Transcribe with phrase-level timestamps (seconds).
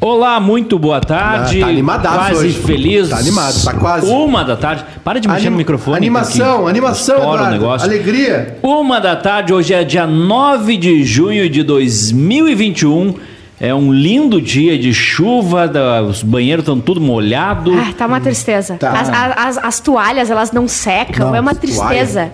[0.00, 1.58] Olá, muito boa tarde.
[1.60, 2.58] Ah, tá animadaço Quase hoje.
[2.60, 3.08] feliz.
[3.08, 4.06] Tá animado, tá quase.
[4.06, 4.84] Uma da tarde.
[5.02, 5.96] Para de mexer Anim- no microfone.
[5.96, 7.84] Animação, que animação, estoura o negócio.
[7.86, 8.58] Alegria.
[8.62, 13.14] Uma da tarde, hoje é dia 9 de junho de 2021.
[13.60, 17.74] É um lindo dia de chuva, da- os banheiros estão tudo molhados.
[17.76, 18.76] Ah, tá uma tristeza.
[18.76, 18.92] Tá.
[18.92, 21.26] As, as- as toalhas, elas não secam.
[21.26, 22.30] Não, é uma tristeza.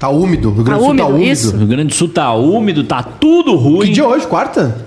[0.00, 0.48] Tá úmido.
[0.48, 1.32] O Rio Grande Tá Sul tá úmido, úmido.
[1.32, 1.56] isso.
[1.56, 3.86] Rio Grande do Sul tá úmido, tá tudo ruim.
[3.86, 4.26] Que dia é hoje?
[4.26, 4.84] Quarta?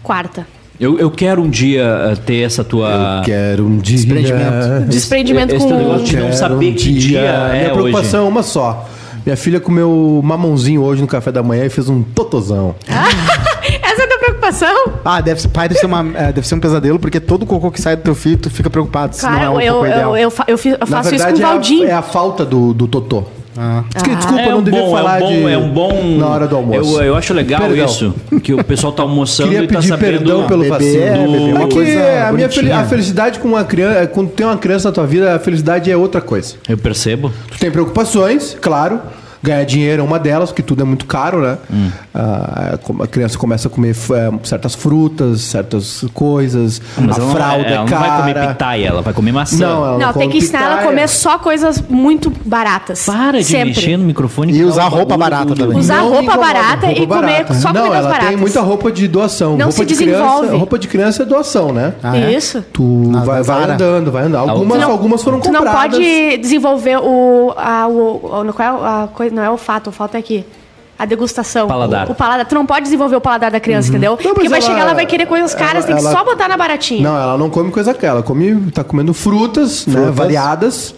[0.00, 0.46] Quarta.
[0.80, 3.20] Eu, eu quero um dia eh, ter essa tua.
[3.24, 3.96] Quero um dia.
[3.96, 4.88] Desprendimento.
[4.88, 7.72] Desprendimento esse com- teu negócio de não saber um que dia é Minha hoje.
[7.82, 8.88] preocupação é uma só.
[9.26, 12.74] Minha filha comeu mamãozinho hoje no café da manhã e fez um totozão.
[12.88, 14.92] Essa é a tua preocupação?
[15.04, 17.70] Ah, deve ser, pai, deve ser, uma, é, deve ser um pesadelo, porque todo cocô
[17.70, 19.84] que sai do teu filho, tu fica preocupado se não é Claro, o eu, cocô
[19.86, 20.16] eu, ideal.
[20.16, 22.72] eu, eu eu Na faço isso com verdade, o é a, é a falta do,
[22.72, 23.24] do totô.
[23.56, 23.82] Ah.
[23.92, 25.52] Desculpa, desculpa, É eu não um devia bom, falar é um bom, de...
[25.52, 26.16] é um bom.
[26.18, 26.96] Na hora do almoço.
[27.00, 27.84] Eu, eu acho legal Perdão.
[27.84, 28.14] isso.
[28.42, 30.10] Que o pessoal tá almoçando Queria e tá pedir sabendo.
[30.18, 31.02] perdão pelo Bebê, vacilo.
[31.02, 34.30] é, bebê, uma Porque coisa a, minha fel- a felicidade com uma criança, é, quando
[34.30, 36.54] tem uma criança na tua vida, a felicidade é outra coisa.
[36.68, 37.32] Eu percebo.
[37.50, 39.00] Tu tem preocupações, claro.
[39.42, 41.56] Ganhar dinheiro é uma delas, porque tudo é muito caro, né?
[41.72, 41.90] Hum.
[42.14, 46.80] Ah, a criança começa a comer eh, certas frutas, certas coisas.
[46.98, 48.00] Mas a ela não- fralda ela é não cara.
[48.08, 49.56] vai comer pitaia, ela vai comer maçã.
[49.66, 53.06] Não, ela Não, tem come que ensinar ela a comer só coisas muito baratas.
[53.06, 53.68] Para de Sempre.
[53.68, 54.52] mexer no microfone.
[54.52, 55.78] E usar tá roupa barata também.
[55.78, 58.28] Usar Não me roupa incomoda, barata e comer só Não, comidas ela baratas.
[58.28, 59.50] tem muita roupa de doação.
[59.56, 60.38] Não roupa se de desenvolve.
[60.40, 61.94] Criança, roupa de criança é doação, né?
[62.02, 62.32] Ah, é?
[62.32, 62.62] Isso.
[62.72, 64.50] Tu vai, vai andando, vai andando.
[64.50, 65.92] Algumas, Tu não- algumas foram Tu não compradas.
[65.98, 67.54] pode desenvolver o.
[67.56, 68.16] A, o,
[68.48, 69.29] o- qual é a coisa?
[69.30, 70.44] Não é o fato, o fato é aqui.
[70.98, 71.66] A degustação.
[71.66, 72.08] Paladar.
[72.08, 72.46] O, o paladar.
[72.46, 74.18] Tu não pode desenvolver o paladar da criança, entendeu?
[74.22, 76.46] Não, Porque vai ela- chegar, ela vai querer coisas caras, tem que ela- só botar
[76.46, 77.02] na baratinha.
[77.02, 78.14] Não, ela não come coisa cara.
[78.14, 80.14] Ela come, tá comendo frutas, né, Frutas.
[80.14, 80.94] variadas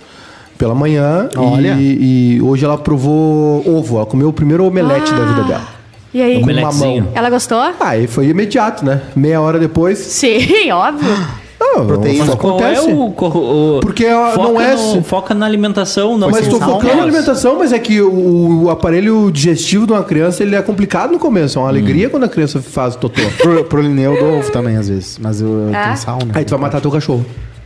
[0.58, 1.28] pela manhã.
[1.36, 1.76] Olha.
[1.78, 3.96] E, e hoje ela provou ovo.
[3.98, 5.18] Ela comeu o primeiro omelete Ah.
[5.18, 5.68] da vida dela.
[6.12, 6.34] E aí?
[6.38, 6.96] Com Omeletezinho.
[7.04, 7.12] mamão.
[7.14, 7.62] Ela gostou?
[7.80, 9.02] Ah, e foi imediato, né?
[9.14, 9.98] Meia hora depois.
[9.98, 11.16] Sim, óbvio.
[11.62, 12.24] Não, Proteína.
[12.24, 12.90] isso Qual acontece.
[12.90, 16.28] é o, o- o- Porque ela foca não é no- se- foca na alimentação, não
[16.30, 20.02] Mas estou sal, focando na alimentação, mas é que o, o aparelho digestivo de uma
[20.02, 21.58] criança ele é complicado no começo.
[21.58, 23.20] É uma alegria quando a criança faz totô.
[23.38, 25.18] Pro, pro Lineu eu dou ovo também, às vezes.
[25.20, 25.82] Mas eu, eu Ah.
[25.84, 26.32] tenho sal, né?
[26.34, 27.24] Aí tu vai matar teu cachorro.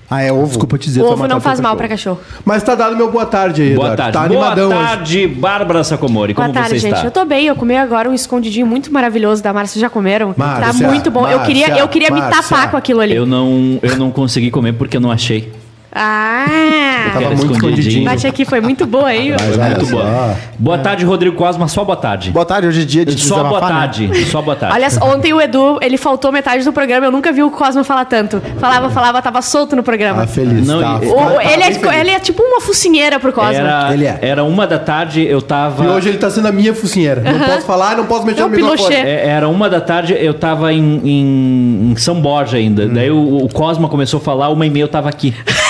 [0.09, 0.47] Ah, é ovo?
[0.47, 1.03] Desculpa te dizer.
[1.03, 2.21] Ovo não faz mal pra cachorro.
[2.44, 3.97] Mas tá dado meu boa tarde aí, Boa Eduardo.
[3.97, 4.12] tarde.
[4.19, 4.89] Tá animadão Boa hoje.
[4.89, 6.33] tarde, Bárbara Sacomori.
[6.34, 6.94] Como Boa tarde, você gente.
[6.94, 7.06] está?
[7.06, 9.75] Eu tô bem, eu comi agora um escondidinho muito maravilhoso da Márcia.
[9.75, 10.33] Vocês já comeram?
[10.37, 11.27] Márcia, tá muito bom.
[11.28, 12.43] eu queria, eu queria me Márcia.
[12.43, 13.15] tapar com aquilo ali.
[13.17, 15.53] Eu não, eu não consegui comer porque eu não achei.
[15.99, 17.11] Ah!
[17.15, 18.05] Tava Era muito escondidinho.
[18.05, 19.33] Bate aqui, foi muito boa aí.
[19.33, 19.39] ó.
[19.39, 20.37] Foi olha muito boa.
[20.59, 21.67] Boa tarde, Rodrigo Cosma.
[21.69, 22.31] Só boa tarde.
[22.31, 23.67] Boa tarde, hoje é dia de Só boa né?
[23.69, 24.25] tarde.
[24.27, 24.75] Só boa tarde.
[24.75, 27.06] Olha, ontem o Edu, ele faltou metade do programa.
[27.06, 28.43] Eu nunca vi o Cosmo falar tanto.
[28.59, 30.23] Falava, falava, tava solto no programa.
[30.25, 30.67] Ah, feliz.
[30.67, 30.97] Não, tá.
[30.97, 32.01] O- Tá ele, bem é, feliz.
[32.01, 33.53] ele é tipo uma focinheira pro Cosmo.
[33.55, 34.19] Era, Ele é.
[34.21, 35.85] era uma da tarde, eu tava.
[35.85, 37.21] E hoje ele tá sendo a minha focinheira.
[37.23, 38.95] Não posso falar, não posso mexer É no o microfone.
[38.95, 42.87] É, Era uma da tarde, eu tava em, em- em São Borja ainda.
[42.87, 45.35] Daí o, o Cosma começou a falar, uma e meia eu tava aqui.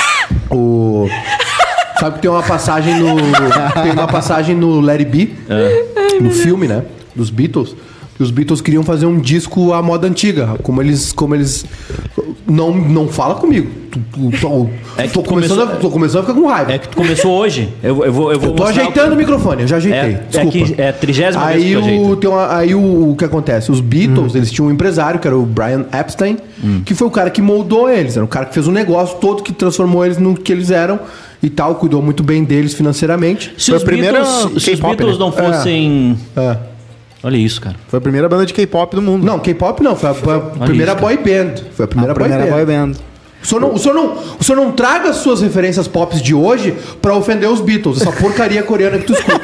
[0.50, 1.08] O...
[1.98, 3.16] Sabe que tem uma passagem no.
[3.82, 5.34] tem uma passagem no Let It Be,
[6.20, 6.84] no filme, né?
[7.14, 7.74] Dos Beatles.
[8.16, 10.56] Que os Beatles queriam fazer um disco à moda antiga.
[10.62, 11.12] Como eles.
[11.12, 11.66] Como eles.
[12.46, 13.68] Não, não fala comigo.
[13.90, 14.66] Tu- tu- tô,
[14.96, 16.72] É tô, tu começando começou- a, tô começando a ficar com raiva.
[16.72, 17.68] É que tu começou hoje.
[17.82, 20.00] Eu, eu vou, eu vou eu tô ajeitando o microfone, eu já ajeitei.
[20.00, 20.80] É, é, Desculpa.
[20.82, 23.70] é a trigésima que Aí, tu o, tem uma- aí o, o que acontece?
[23.70, 26.38] Os Beatles, eles tinham um empresário, que era o Brian Epstein,
[26.84, 28.16] que foi o cara que moldou eles.
[28.16, 30.98] Era o cara que fez o negócio todo, que transformou eles no que eles eram
[31.42, 33.52] e tal, cuidou muito bem deles financeiramente.
[33.58, 35.18] Se Foi os a primeira Beatles, se os Beatles né?
[35.18, 36.18] não fossem...
[36.36, 36.56] É.
[37.22, 37.76] Olha isso, cara.
[37.88, 39.24] Foi a primeira banda de K-pop do mundo.
[39.24, 41.54] Não, K-pop não, foi a, foi a primeira isso, boy band.
[41.72, 42.92] Foi a primeira, a primeira boy, boy band.
[43.46, 46.34] O senhor, não, o, senhor não, o senhor não traga as suas referências pop de
[46.34, 49.40] hoje pra ofender os Beatles, essa porcaria coreana que tu escuta.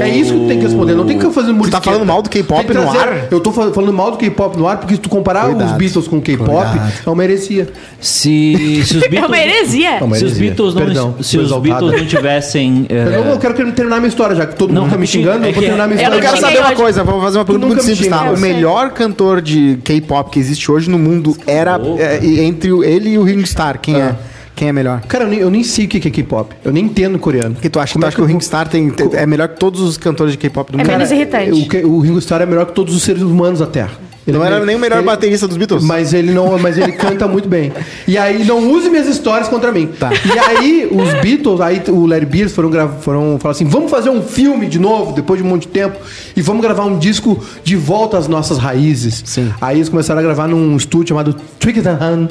[0.00, 1.82] é isso que tu tem que responder, não tem que fazer murisqueta.
[1.82, 3.26] tá falando mal do K-pop no ar?
[3.30, 5.76] Eu tô fa- falando mal do K-pop no ar, porque se tu comparar os Cuidado.
[5.76, 6.92] Beatles com o K-pop, Cuidado.
[7.06, 7.68] é uma heresia.
[8.00, 9.28] Se, se os É Beatles...
[9.28, 9.98] uma heresia.
[9.98, 10.40] Se os heresia.
[10.40, 11.60] Beatles não, Perdão, se os exaltado.
[11.62, 12.86] Beatles não tivessem...
[12.88, 15.04] é, Eu, não- eu quero terminar minha história, já que todo Não, mundo tá me
[15.04, 16.28] rapidinho, xingando, é eu vou que- terminar minha eu Eu história.
[16.30, 16.76] quero saber uma hoje.
[16.76, 18.18] coisa, vou fazer uma pergunta nunca muito me simples, tá?
[18.24, 18.36] xingou.
[18.36, 22.82] O melhor cantor de K-pop que existe hoje no mundo era é, e entre o-
[22.84, 23.78] ele e o Ringstar.
[23.80, 24.14] Quem é?
[24.54, 25.00] Quem é melhor?
[25.08, 26.54] Cara, eu nem, eu nem sei o que é K-pop.
[26.64, 27.54] Eu nem entendo coreano.
[27.56, 27.94] O que tu acha?
[27.94, 29.80] Como tu é acha que o eu vou- Ringstar tem, tem- é melhor que todos
[29.80, 30.90] os cantores de K-pop do É mundo?
[30.92, 31.50] menos irritante.
[31.52, 33.92] O, que- o Ringo Starr é melhor que todos os seres humanos da Terra.
[34.26, 35.82] Ele Não é era nem o melhor ele- baterista dos Beatles?
[35.82, 37.72] Mas ele não, mas ele canta muito bem.
[38.06, 39.86] E aí não use minhas histórias contra mim.
[39.98, 40.10] Tá.
[40.12, 42.70] E aí os Beatles, aí o Larry Beers foram
[43.00, 45.96] foram falar assim, vamos fazer um filme de novo depois de um monte de tempo
[46.36, 49.22] e vamos gravar um disco de volta às nossas raízes.
[49.24, 49.50] Sim.
[49.58, 52.28] Aí eles começaram a gravar num estúdio chamado Twickenham.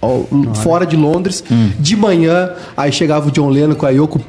[0.00, 0.20] Ó,
[0.62, 1.70] Fora de Londres, Hum.
[1.78, 4.20] de manhã, aí chegava o John Lennon com a Yoko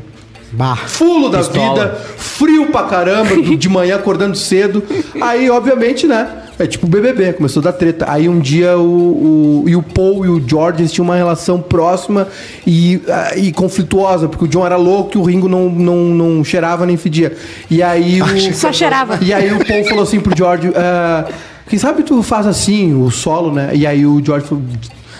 [0.51, 0.75] Bah.
[0.75, 1.73] fulo da Pistola.
[1.85, 4.81] vida, frio pra caramba, de manhã acordando cedo.
[5.21, 6.27] Aí, obviamente, né?
[6.57, 8.05] É tipo BBB, começou da treta.
[8.09, 11.61] Aí um dia o, o, e o Paul e o George eles tinham uma relação
[11.61, 12.27] próxima
[12.67, 16.43] e, ah, e conflituosa, porque o John era louco e o Ringo não, não, não
[16.43, 17.31] cheirava nem fedia.
[17.69, 18.53] E aí o.
[18.53, 19.19] Só cheirava.
[19.21, 21.25] E aí o Paul falou assim pro George: ah,
[21.69, 23.69] Quem sabe tu faz assim, o solo, né?
[23.73, 24.63] E aí o George falou,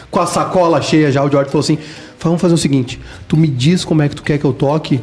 [0.10, 1.78] com a sacola cheia já, o George falou assim:
[2.20, 5.00] Vamos fazer o seguinte, tu me diz como é que tu quer que eu toque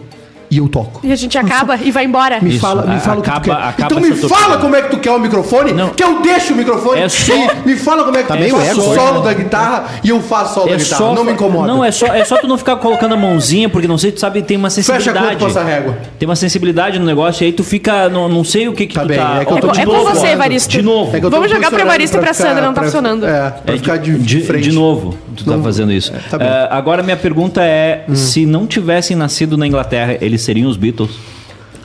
[0.51, 1.01] e eu toco.
[1.03, 2.39] E a gente acaba e vai embora.
[2.41, 3.69] Me Isso, fala, me a- fala o que tu acaba- quer.
[3.69, 5.89] acaba então me essa fala como é que tu quer o microfone, Não.
[5.91, 7.01] que eu deixo o microfone.
[7.01, 8.95] É só- E me fala como é que Tá tu meio faz eco o hoje,
[9.01, 9.25] solo né?
[9.25, 11.15] da guitarra e eu faço solo da guitarra.
[11.15, 11.67] não me incomoda.
[11.67, 14.21] Não, é só, é só tu não ficar colocando a mãozinha, porque não sei, tu
[14.21, 15.27] sabe, tem uma Fecha a sensibilidade.
[15.27, 15.99] conta com essa régua.
[16.19, 18.09] Tem uma sensibilidade no negócio, e aí tu fica.
[18.09, 19.39] Não, não sei o que que Tá tu bem, tá.
[19.41, 20.33] é que eu tô É de com novo você, agora.
[20.33, 20.77] Evaristo.
[20.77, 20.81] É
[21.21, 23.27] que eu tô Vamos jogar pro posicionando Evaristo pra ficar- Sandra, não tá pra- funcionando.
[23.27, 24.69] É, pra É, ficar de, de, frente.
[24.69, 26.13] de novo, tu tá fazendo isso.
[26.31, 26.47] tá bem.
[26.47, 26.51] Hum.
[26.51, 31.11] É, agora minha pergunta é: se não tivessem nascido na Inglaterra, eles seriam os Beatles?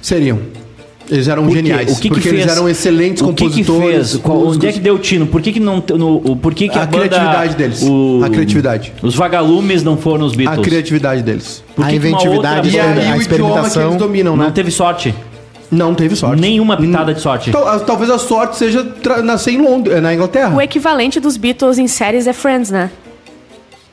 [0.01, 0.39] Seriam.
[1.09, 1.92] Eles eram Por geniais.
[1.92, 2.42] O que que porque fez?
[2.44, 4.12] eles eram excelentes o que que compositores.
[4.12, 4.18] fez?
[4.21, 5.27] Qual- onde é que deu tino?
[5.27, 7.81] Por que que não no, o- por que que a, A banda- criatividade deles.
[7.83, 8.94] o- A criatividade.
[9.01, 10.65] Os vagalumes não foram os A Beatles.
[10.65, 11.62] criatividade deles.
[11.75, 14.51] Por A que que inventividade E outra o idioma que experimentação eles dominam, não né?
[14.56, 15.13] teve sorte?
[15.69, 16.39] Não teve sorte.
[16.39, 17.51] Nenhuma pitada de sorte.
[17.51, 18.86] Tal- Talvez a sorte seja
[19.21, 20.56] nascer em Londres, na Inglaterra.
[20.56, 22.89] O equivalente dos Beatles em séries é Friends, né?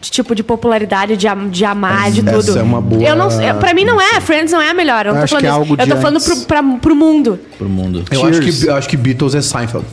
[0.00, 2.58] De tipo de popularidade, de, de amar, de Essa tudo.
[2.58, 5.06] é uma boa- Eu não, eu, pra mim não é, Friends não é a melhor.
[5.06, 7.40] Eu não tô Acho falando que é Eu tô falando pro, pra, pro mundo.
[7.58, 8.04] Pro mundo.
[8.10, 9.84] Eu acho, que, eu acho que Beatles é Seinfeld.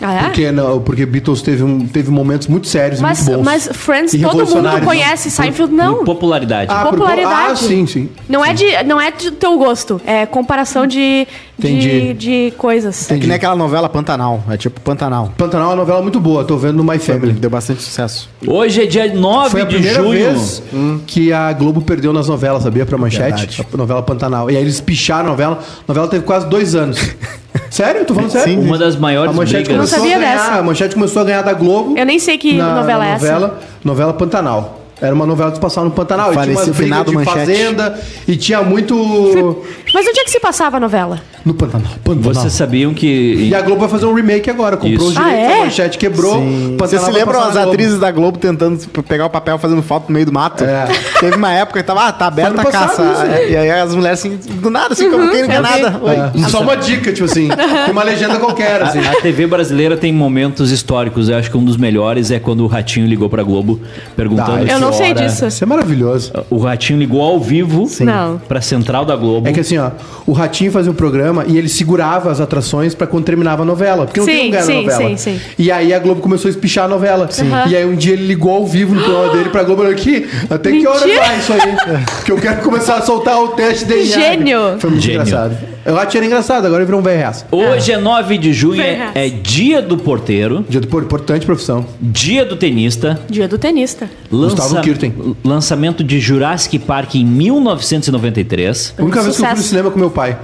[0.00, 0.22] Ah, é?
[0.24, 3.44] Porque, não, porque Beatles teve, um, teve momentos muito sérios Mas, e muito bons.
[3.44, 5.30] mas Friends, todo mundo revolucionários, conhece.
[5.30, 6.04] Seinfeld, Por não.
[6.04, 6.70] popularidade.
[6.70, 7.52] Ah, por- popularidade.
[7.52, 8.10] Ah, sim, sim.
[8.28, 9.98] Não é, de, não é de teu gosto.
[10.06, 11.26] É comparação de,
[11.58, 12.12] de, Entendi.
[12.12, 13.10] de coisas.
[13.10, 14.44] É que nem aquela novela Pantanal.
[14.50, 15.32] É tipo Pantanal.
[15.38, 16.44] Pantanal é uma novela muito boa.
[16.44, 17.32] Tô vendo no My Family.
[17.32, 18.28] Deu bastante sucesso.
[18.46, 20.10] Hoje é dia 9 Foi a de primeira junho.
[20.12, 20.62] vez
[21.06, 22.84] que a Globo perdeu nas novelas, sabia?
[22.84, 23.46] Pra Manchete.
[23.46, 23.66] Verdade.
[23.72, 24.50] A novela Pantanal.
[24.50, 25.58] E aí eles picharam a novela.
[25.58, 26.98] A novela teve quase dois anos.
[27.76, 28.04] sério?
[28.04, 28.54] Tô falando sério?
[28.54, 28.60] Sim.
[28.66, 29.76] Uma das A maiores Manchete brigas.
[29.90, 30.58] começou não sabia a ganhar, dessa.
[30.58, 31.96] A Manchete começou a ganhar da Globo.
[31.98, 33.24] Eu nem sei que na- novela é essa.
[33.32, 34.80] novela, Novela Pantanal.
[35.00, 36.30] Era uma novela que se passava no Pantanal.
[36.30, 37.38] E tinha brigas finado de Manchete.
[37.38, 38.00] fazenda.
[38.26, 39.64] E tinha muito...
[39.92, 41.20] Mas onde é que se passava a novela?
[41.44, 41.92] No Pantanal.
[42.02, 42.34] Pantanal.
[42.34, 43.06] Vocês sabiam que.
[43.50, 44.76] E a Globo vai fazer um remake agora.
[44.76, 45.06] Comprou Isso.
[45.08, 45.60] os direitos, Ah, é?
[45.60, 46.42] a Manchete quebrou.
[46.78, 50.26] Vocês se lembram as atrizes da Globo tentando pegar o papel fazendo foto no meio
[50.26, 50.64] do mato?
[50.64, 50.88] É.
[51.20, 53.02] Teve uma época que tava, ah, tá aberta a caça.
[53.02, 53.52] isso.
[53.52, 56.00] E aí as mulheres assim, do nada, assim, como quem não quer nada.
[56.34, 57.48] É, Só uma dica, tipo assim.
[57.90, 58.98] Uma legenda qualquer, assim.
[58.98, 61.28] A, a TV brasileira tem momentos históricos.
[61.28, 63.80] Eu acho que um dos melhores é quando o Ratinho ligou pra Globo
[64.16, 64.66] perguntando.
[64.66, 65.46] Eu não sei disso.
[65.46, 66.32] Isso é maravilhoso.
[66.50, 68.38] O Ratinho ligou ao vivo Não.
[68.48, 69.48] pra central da Globo.
[69.48, 69.90] É que assim, ó,
[70.26, 74.06] o Ratinho fazia um programa e ele segurava as atrações pra quando terminava a novela.
[74.06, 75.08] Porque não Sim, tem lugar na sim, novela.
[75.10, 75.40] sim, sim.
[75.58, 77.28] E aí a Globo começou a espichar a novela.
[77.38, 77.68] Aham.
[77.68, 79.92] E aí um dia ele ligou ao vivo no programa dele pra Globo e falou
[79.92, 81.60] aqui, até que hora vai isso aí?
[82.24, 84.06] que eu quero começar a soltar o teste de DNA.
[84.20, 84.58] Gênio.
[84.78, 85.22] Foi muito Gênio.
[85.22, 85.75] engraçado.
[85.86, 87.46] O Ratinho era engraçado, agora virou um velho reaça.
[87.50, 91.86] Hoje é 9 de junho, é, é dia do porteiro, Dia do pô, importante profissão.
[92.00, 94.10] dia do tenista, Dia do tenista.
[94.30, 95.36] Gustavo Kirten.
[95.44, 98.94] lançamento de Jurassic Park em 1993.
[98.98, 99.68] A única vez que eu fui no Sucesso.
[99.68, 100.36] cinema com meu pai.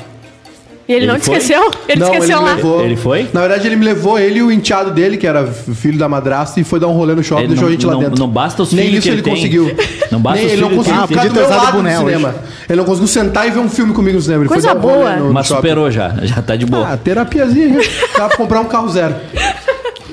[0.92, 1.36] E ele, Ele não te foi?
[1.38, 1.70] esqueceu?
[1.88, 2.50] Ele Não, te esqueceu ele lá.
[2.50, 2.84] me levou.
[2.84, 3.28] Ele foi?
[3.32, 6.60] Na verdade, ele me levou, ele e o enteado dele, que era filho da madrasta,
[6.60, 8.18] e foi dar um rolê no shopping e deixou não- a gente lá não- dentro.
[8.18, 9.34] não basta os Nem filhos isso que ele ele tem.
[9.34, 9.76] conseguiu.
[10.10, 11.96] Não basta Nem os ele não conseguiu ele ficar do meu usado lado no hoje.
[11.98, 12.34] cinema.
[12.68, 14.42] Ele não conseguiu sentar e ver um filme comigo no cinema.
[14.42, 15.16] Ele Coisa foi dar um boa.
[15.16, 15.60] no- no Mas shopping.
[15.62, 16.88] superou já, já tá de boa.
[16.92, 17.80] Ah, terapiazinha.
[18.16, 19.14] Dá pra comprar um carro zero.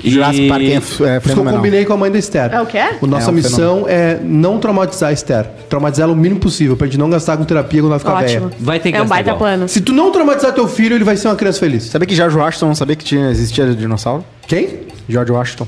[0.02, 1.54] E- Jurassic Park é, é Por isso que eu fenomenal.
[1.56, 2.52] combinei com a mãe da Esther.
[2.52, 2.82] É o quê?
[3.00, 5.46] O nossa É um missão é não traumatizar a Esther.
[5.68, 8.48] Traumatizar ela o mínimo possível, pra gente não gastar com terapia quando ela ficar Ótimo.
[8.48, 8.56] velha.
[8.60, 9.38] Vai ter que É um gastar baita igual.
[9.38, 9.68] plano.
[9.68, 11.84] Se tu não traumatizar teu filho, ele vai ser uma criança feliz.
[11.84, 14.24] Sabia que George Washington não sabia que tinha, existia dinossauro?
[14.46, 14.80] Quem?
[15.08, 15.66] George Washington.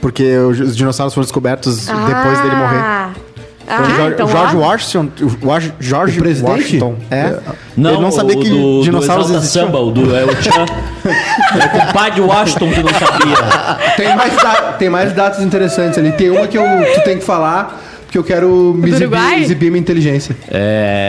[0.00, 3.05] Porque os os dinossauros foram descobertos depois dele morrer.
[3.68, 4.56] Ah, Então, ah George, então George.
[4.56, 5.08] Washington,
[5.42, 6.60] o Wаш- George O presidente?
[6.60, 7.36] Washington, é.
[7.76, 9.66] Não, ele não sabia o que do, dinossauros do existiam.
[9.66, 10.64] Samba, o do é o Tchan.
[11.04, 13.36] é o compadre Washington que não sabia.
[13.96, 16.12] Tem mais, da- tem mais datas interessantes ali.
[16.12, 17.80] Tem uma que eu, tu tem que falar,
[18.16, 19.40] porque eu quero me exibir, Uruguai?
[19.42, 20.36] exibir minha inteligência.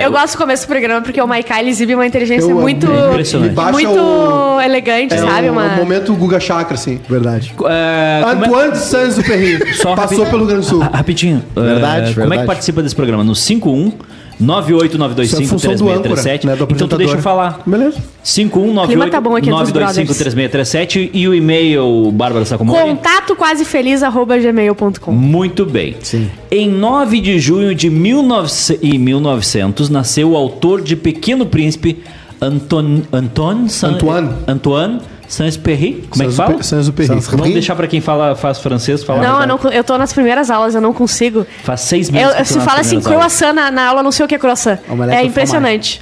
[0.04, 2.62] Eu gosto do começo do programa porque o Maikai ele exibe uma inteligência Eu amo.
[2.62, 3.54] muito, É impressionante.
[3.54, 5.50] Baixa muito o- elegante, É sabe?
[5.50, 5.64] um, Uma...
[5.66, 7.00] um momento Guga Chakra, assim.
[7.10, 7.54] Verdade.
[7.66, 10.82] É, como é- Antoine de Saint-Exupéry Só passou rapi- pelo Rio Grande do Sul.
[10.84, 11.44] Ah, Rapidinho.
[11.56, 12.46] Verdade, é, Como é que verdade.
[12.48, 13.24] participa desse programa?
[13.24, 13.94] No 51
[14.40, 16.46] Isso é 989253637.
[16.46, 17.62] né, então tu deixa eu falar.
[17.66, 17.98] Beleza.
[18.24, 20.10] 51 clima tá bom aqui entre os brothers.
[20.10, 22.82] 9253637 e o e-mail Bárbara Sacomori.
[22.82, 25.12] Contato quase feliz arroba gmail.com.
[25.12, 25.96] Muito bem.
[26.02, 26.30] Sim.
[26.52, 32.04] Em 9 de junho de 1900 e 1900 nasceu o autor de Pequeno Príncipe,
[32.42, 34.30] Anton, Anton Antoine.
[34.48, 36.08] Antoine Saint-Exupéry.
[36.10, 36.64] Como é que fala?
[36.64, 37.08] Saint-Exupéry.
[37.08, 39.22] Vamos deixar pra quem fala, faz francês falar.
[39.22, 41.46] Não, eu, não, eu tô nas primeiras aulas, eu não consigo.
[41.64, 44.26] Faz seis meses Eu, que se fala assim, croissant na, na aula, eu não sei
[44.26, 44.80] o que é croissant.
[45.12, 46.02] É impressionante.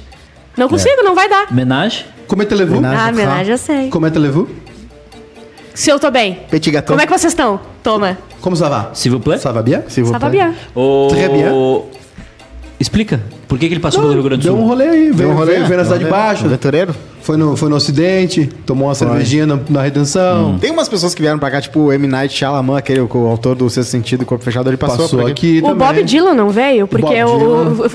[0.56, 1.52] Não consigo, não vai dar.
[1.52, 2.06] Menage?
[2.26, 2.76] Como é Televu?
[2.76, 3.02] Menage.
[3.02, 3.88] Ah, homenagem eu sei.
[3.88, 4.48] Como é Televu?
[5.74, 6.38] Se eu tô bem.
[6.50, 6.96] Petit gâteau.
[6.96, 7.60] Como é que vocês estão?
[7.82, 8.16] Toma.
[8.40, 8.90] Como ça va?
[8.94, 9.38] S'il vous plaît?
[9.38, 9.82] Ça va bien?
[9.88, 10.38] Se vous Ça va plaît.
[10.38, 10.54] bien.
[10.74, 11.08] O...
[11.10, 11.52] Très bien.
[12.80, 13.20] Explica.
[13.48, 14.64] Por que, que ele passou pelo Rio Grande do Deu Sul?
[14.64, 16.04] um rolê aí, veio, Deu um rolê, veio, na Cidade.
[16.06, 16.94] Baixa, Aventureiro.
[17.26, 21.20] Foi no, foi no Ocidente, tomou uma cervejinha na, na Redenção, Tem umas pessoas que
[21.20, 22.06] vieram pra cá, tipo o M.
[22.06, 25.18] Night Shyamalan, aquele o, o autor do Sexto Sentido e Corpo Fechado, ele passou, passou,
[25.20, 25.76] por aqui O também.
[25.88, 27.28] Bob Dylan não veio, porque o,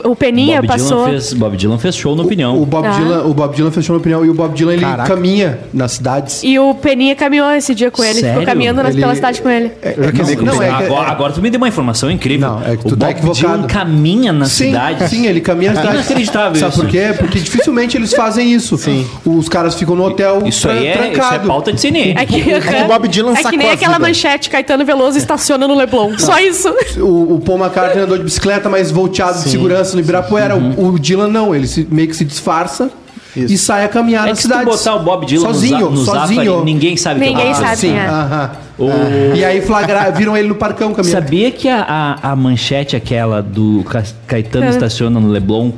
[0.05, 1.05] o, o Peninha Bob passou.
[1.05, 2.61] Dylan, fez, Bob Dylan fez show no Opinião.
[2.61, 2.91] O Bob, Ah.
[2.91, 5.07] Dylan, o Bob Dylan fechou na opinião e o Bob Dylan ele Caraca.
[5.15, 6.41] caminha nas cidades.
[6.43, 8.15] E o Peninha caminhou esse dia com ele.
[8.19, 8.29] Sério?
[8.41, 9.71] Ficou caminhando nas, Ele- pela cidade com ele.
[9.81, 12.49] É, quis não, não, é agora, é- agora tu me deu uma informação incrível.
[12.49, 13.53] Não, é que tu o tá Bob equivocado.
[13.57, 15.07] Dylan caminha na Sim, cidade.
[15.09, 15.95] sim, ele caminha na cidade.
[15.97, 16.81] Inacreditável Sabe isso.
[16.81, 17.13] por quê?
[17.17, 18.77] Porque dificilmente eles fazem isso.
[18.77, 19.05] Sim.
[19.23, 21.47] Os caras ficam no hotel Isso aí é, isso é trancado.
[21.47, 22.15] pauta de cine.
[22.17, 24.07] É que, que o Bob Dylan é que nem aquela vida.
[24.07, 26.17] manchete Caetano Veloso estaciona no Leblon.
[26.17, 26.73] Só isso.
[26.97, 30.55] O, o Paul McCartney andou de bicicleta, mas volteado de segurança no Ibirapuera.
[30.57, 32.89] O, o Dylan não, ele se- meio que se disfarça
[33.35, 33.53] Isso.
[33.53, 34.65] e sai a caminhar É se tu cidades.
[34.65, 36.43] botar o Bob Dylan sozinho, no, sozinho.
[36.45, 37.75] Zafari, ninguém sabe que Ninguém é sabe.
[37.77, 38.05] Sim, quem é.
[38.07, 38.51] aham.
[38.79, 41.13] O- E aí flagra, viram ele no parcão caminhando.
[41.21, 45.71] Sabia que a, a, a manchete aquela do Ca- Caetano estaciona no Leblon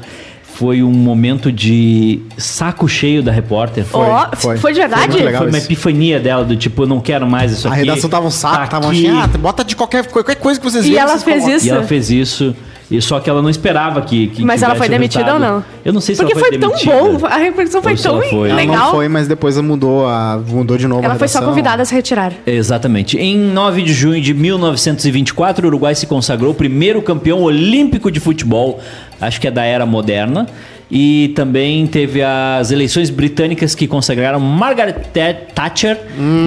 [0.55, 3.85] foi um momento de saco cheio da repórter?
[3.91, 4.57] Ó, foi.
[4.57, 4.73] foi.
[4.73, 5.11] de verdade?
[5.13, 5.31] Foi.
[5.33, 5.67] Foi uma isso.
[5.67, 7.79] epifania dela, do tipo, eu não quero mais isso A aqui.
[7.81, 9.07] redação tava um saco, Tá tava aqui.
[9.07, 11.57] assim, ah, bota de qualquer, qualquer coisa que vocês E ela vocês fez colocam.
[11.57, 11.65] isso?
[11.65, 12.55] E ela fez isso,
[12.91, 14.27] e só que ela não esperava que.
[14.27, 15.43] que Mas ela foi demitida resultado.
[15.51, 15.65] ou não?
[15.83, 16.95] Eu não sei se Porque ela foi, foi tão demitida.
[17.19, 17.25] bom.
[17.25, 18.49] A repercussão foi tão ela foi.
[18.49, 18.75] Ela legal.
[18.77, 21.85] não foi, mas depois mudou, a, mudou de novo Ela a foi só convidada a
[21.85, 22.33] se retirar.
[22.45, 23.17] Exatamente.
[23.17, 28.19] Em 9 de junho de 1924, o Uruguai se consagrou o primeiro campeão olímpico de
[28.19, 28.79] futebol,
[29.19, 30.47] acho que é da era moderna.
[30.95, 35.99] E também teve as eleições britânicas que consagraram Margaret Th- Thatcher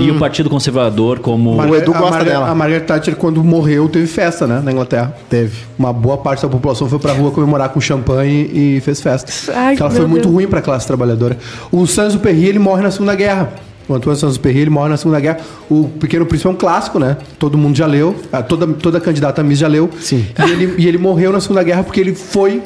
[0.05, 1.51] e o Partido Conservador como.
[1.61, 2.49] O Edu a gosta Margaret- dela.
[2.49, 4.61] A Margaret Thatcher, quando morreu, teve festa, né?
[4.63, 5.17] Na Inglaterra.
[5.29, 5.57] Teve.
[5.77, 9.33] Uma boa parte da população foi pra rua comemorar com champanhe e fez festa.
[9.53, 10.35] Ai, Porque ela foi muito Deus.
[10.35, 11.37] ruim pra classe trabalhadora.
[11.73, 13.53] O Saint-Exupéry, ele morre na Segunda Guerra.
[13.89, 15.39] O Antoine Saint-Exupéry, ele morre na Segunda Guerra.
[15.69, 17.17] O Pequeno Príncipe é um clássico, né?
[17.39, 18.15] Todo mundo já leu.
[18.33, 19.91] Ah, Toda, toda candidata a Miss já leu.
[20.01, 20.25] Sim.
[20.39, 22.63] E ele, e ele morreu na Segunda Guerra porque ele foi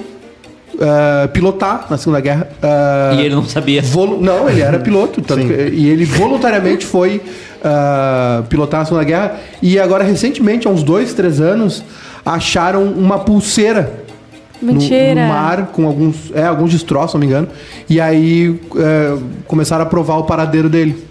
[0.81, 2.49] ah, pilotar na Segunda Guerra.
[2.63, 3.83] ah, E ele não sabia.
[4.21, 5.21] Não, ele era piloto.
[5.23, 7.21] tanto que- e ele voluntariamente foi
[7.65, 9.37] ah, pilotar na Segunda Guerra.
[9.63, 11.83] E agora, recentemente, há uns dois, três anos,
[12.25, 13.93] acharam uma pulseira
[14.61, 14.75] no-.
[14.75, 17.49] No, mar com alguns, é, alguns destroços, se não me engano.
[17.89, 18.61] E aí
[19.47, 21.09] começaram a provar o paradeiro dele.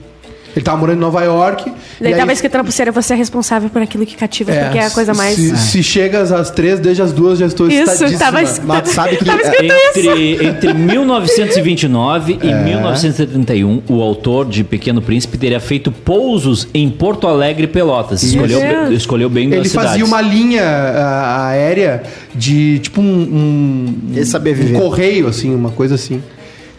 [0.60, 1.72] Ele tava morando em Nova York.
[2.02, 4.78] Daí tava aí, escrito na pulseira, você é responsável por aquilo que cativa, é, porque
[4.78, 5.36] é a coisa mais...
[5.36, 8.20] Se, se chegas às três, desde as duas já estou Isso, excitadíssima.
[8.20, 10.00] tava escrito, Mas sabe que- tava escrito isso.
[10.10, 12.46] Entre, entre 1929 É.
[12.46, 18.22] e 1971, o autor de Pequeno Príncipe teria feito pousos em Porto Alegre e Pelotas.
[18.22, 20.08] Escolheu, escolheu bem Ele fazia cidades.
[20.08, 22.04] uma linha ah, aérea
[22.36, 23.96] de tipo um, um,
[24.76, 26.22] um correio, assim, uma coisa assim.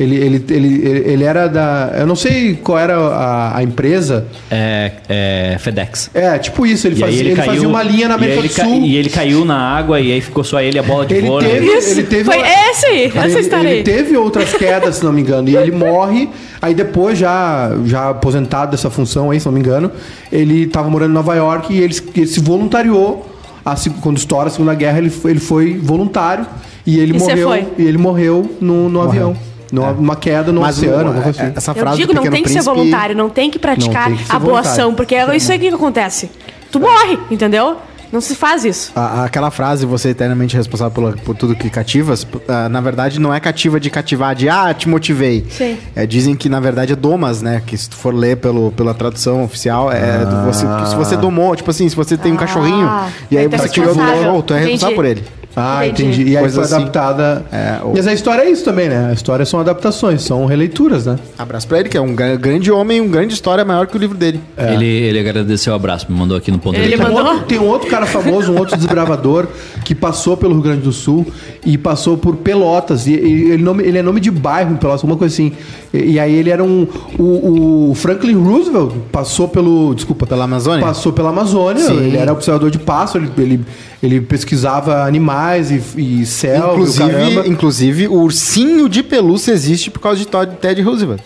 [0.01, 1.93] Ele, ele, ele, ele, ele era da.
[1.99, 4.27] Eu não sei qual era a, a empresa.
[4.51, 6.11] É, é, FedEx.
[6.15, 8.55] É, tipo isso, ele, E fazia, ele fazia uma linha na e América ele do
[8.55, 8.81] ca- Sul.
[8.81, 11.27] E ele caiu na água e aí ficou só ele e a bola de Ele
[11.27, 11.51] vôlei.
[11.51, 13.83] teve- Isso, ele teve foi uma- esse aí, essa ele, história ele aí.
[13.85, 16.31] teve outras quedas, se não me engano, e ele morre.
[16.63, 19.93] Aí depois, já, já aposentado dessa função aí, se não me engano,
[20.33, 23.27] ele estava morando em Nova York e ele, se- ele se voluntariou.
[23.63, 26.47] a quando estoura a Segunda Guerra, ele, foi- ele foi voluntário
[26.87, 27.49] e ele E você morreu.
[27.49, 27.67] foi?
[27.77, 29.37] E ele morreu no, no avião.
[29.73, 31.53] Numa, numa queda no Mas oceano, coisa é- assim.
[31.57, 34.17] essa Eu frase digo, do não tem que ser voluntário, não tem que praticar tem
[34.17, 34.71] que a boa voluntário.
[34.71, 36.31] ação, porque é isso aí que acontece.
[36.73, 37.77] Tu morre, entendeu?
[38.13, 38.91] Não se faz isso.
[38.97, 43.21] A- aquela frase, você é eternamente responsável por, por tudo que cativas, ah, na verdade
[43.21, 45.47] não é cativa de cativar, de ah, te motivei.
[45.49, 45.79] Sim.
[45.95, 47.63] É, dizem que na verdade é domas, né?
[47.65, 51.55] Que se tu for ler pelo, pela tradução oficial, é do- você, se você domou,
[51.55, 52.91] tipo assim, se você tem um Ah, cachorrinho
[53.31, 54.01] e aí então é você criou do
[54.37, 55.25] oh, tu é responsável por ele.
[55.57, 56.03] Ah, Entendi.
[56.23, 56.31] entendi.
[56.31, 56.75] E aí Coisa foi assim.
[56.77, 57.45] adaptada.
[57.51, 59.09] É, o- Mas a história é isso também, né?
[59.11, 61.17] A história são adaptações, são releituras, né?
[61.37, 63.99] Abraço pra ele, que é um gra- grande homem, um grande história maior que o
[63.99, 64.41] livro dele.
[64.57, 67.25] Ele, ele agradeceu o abraço, me mandou aqui no ponto Ele mandou?
[67.25, 69.47] outro, tem um outro cara famoso, um outro desbravador,
[69.85, 71.27] que passou pelo Rio Grande do Sul
[71.67, 73.07] e passou por Pelotas.
[73.09, 75.53] E, e ele, nome, ele é nome de bairro em Pelotas, alguma coisa assim.
[75.93, 76.87] E, e aí ele era um.
[77.19, 79.95] O, o Franklin Roosevelt passou pelo.
[79.95, 80.27] Desculpa.
[80.27, 80.85] Pela Amazônia?
[80.87, 81.83] Passou pela Amazônia.
[81.83, 81.97] Sim.
[81.99, 83.61] Ele era observador de pássaro, ele, ele,
[84.03, 85.40] ele pesquisava animais
[85.71, 87.29] e, e e o caramba.
[87.31, 91.21] Inclusive, inclusive, o ursinho de pelúcia existe por causa de Todd- Ted Roosevelt.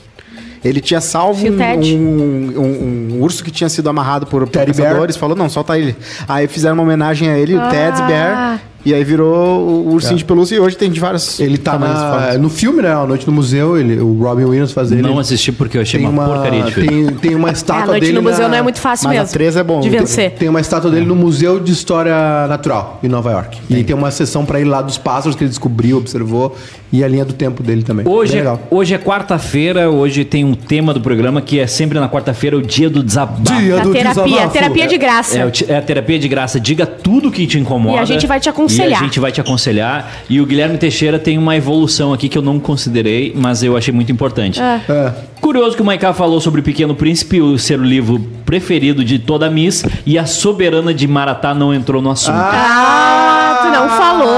[0.64, 1.94] Ele tinha salvo um, Ted.
[1.94, 5.94] um- um- um urso que tinha sido amarrado por Teddy caçadores, falou, não, solta ele.
[6.26, 7.68] Aí fizeram uma homenagem a ele, o Ah.
[7.68, 11.56] Ted's Bear, E aí virou o ursinho de pelúcia e hoje tem de vários Ele
[11.56, 12.92] tá na, no filme, né?
[12.92, 15.00] A Noite no Museu, ele, o Robin Williams faz ele.
[15.00, 16.88] Não assisti porque eu achei tem uma, uma, porcaria de filme.
[16.88, 19.08] tem, tem uma É, a estátua noite dele no museu na- não é muito fácil
[19.08, 19.32] mas a mesmo.
[19.32, 19.80] três é bom.
[19.80, 20.30] De Tem- vencer.
[20.32, 23.58] Tem uma estátua dele no Museu de História Natural, em Nova York.
[23.70, 26.54] E tem uma sessão pra ir lá dos pássaros que ele descobriu, observou,
[26.94, 28.06] e a linha do tempo dele também.
[28.06, 28.60] Hoje é, legal.
[28.70, 32.62] hoje é quarta-feira, hoje tem um tema do programa que é sempre na quarta-feira, o
[32.62, 33.42] dia do desabafo.
[33.42, 34.52] Dia A do terapia, desabafo.
[34.52, 35.38] terapia de graça.
[35.38, 36.60] É, é a terapia de graça.
[36.60, 37.96] Diga tudo que te incomoda.
[37.96, 38.90] E a gente vai te aconselhar.
[38.92, 40.08] E a gente vai te aconselhar.
[40.30, 43.92] E o Guilherme Teixeira tem uma evolução aqui que eu não considerei, mas eu achei
[43.92, 44.60] muito importante.
[44.60, 44.80] É.
[44.88, 45.12] É.
[45.40, 49.18] Curioso que o Maiká falou sobre o Pequeno Príncipe, o ser o livro preferido de
[49.18, 52.36] toda a Miss, e a Soberana de Maratá não entrou no assunto.
[52.36, 54.28] Ah, não falou.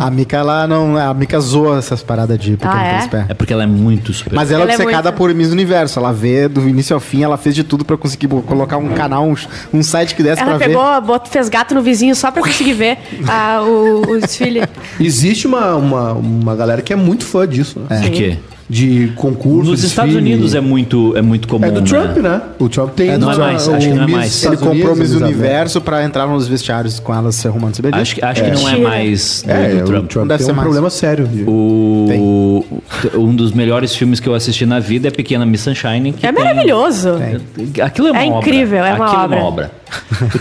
[0.00, 0.96] A Mika, ela não.
[0.96, 2.90] A Mika zoa essas paradas de pequeno Ah, é?
[2.92, 3.16] príncipe.
[3.16, 3.26] é.
[3.30, 4.34] É porque ela é muito super.
[4.34, 5.98] Mas ela é Ela é obcecada muito- por Miss Universo.
[5.98, 8.88] Ela vê do início ao fim, ela fez de tudo pra conseguir bo- colocar um
[8.90, 9.34] canal, um,
[9.72, 12.72] um site que desse Ela pra pegou, bot- fez gato no vizinho só pra conseguir
[12.74, 12.98] ver
[13.28, 14.62] ah, o, o desfile.
[14.98, 17.98] Existe uma, uma, uma galera que é muito fã disso, né?
[18.00, 18.38] De quê?
[18.70, 19.68] De concurso.
[19.68, 20.32] Nos Estados desfile.
[20.32, 21.64] Unidos é muito, é muito comum.
[21.66, 22.40] É do Trump, né?
[22.56, 23.08] O Trump tem.
[23.10, 24.44] É Não é o mais, acho que não é mais.
[24.44, 25.10] Ele comprou Miss.
[25.12, 27.74] Universo pra entrar nos vestiários com elas se arrumando.
[27.74, 30.08] Você Acho, que- acho que não é mais do, É, do o Trump.
[30.08, 30.64] Trump Deve tem ser um mais.
[30.66, 31.26] problema sério.
[31.26, 32.64] de- O,
[33.16, 36.12] um dos melhores filmes que eu assisti na vida é Pequena Miss Sunshine.
[36.12, 37.08] que É tem- maravilhoso.
[37.82, 38.38] Aquilo é uma É obra.
[38.38, 39.36] incrível, é uma Aquilo obra.
[39.36, 39.70] É uma obra.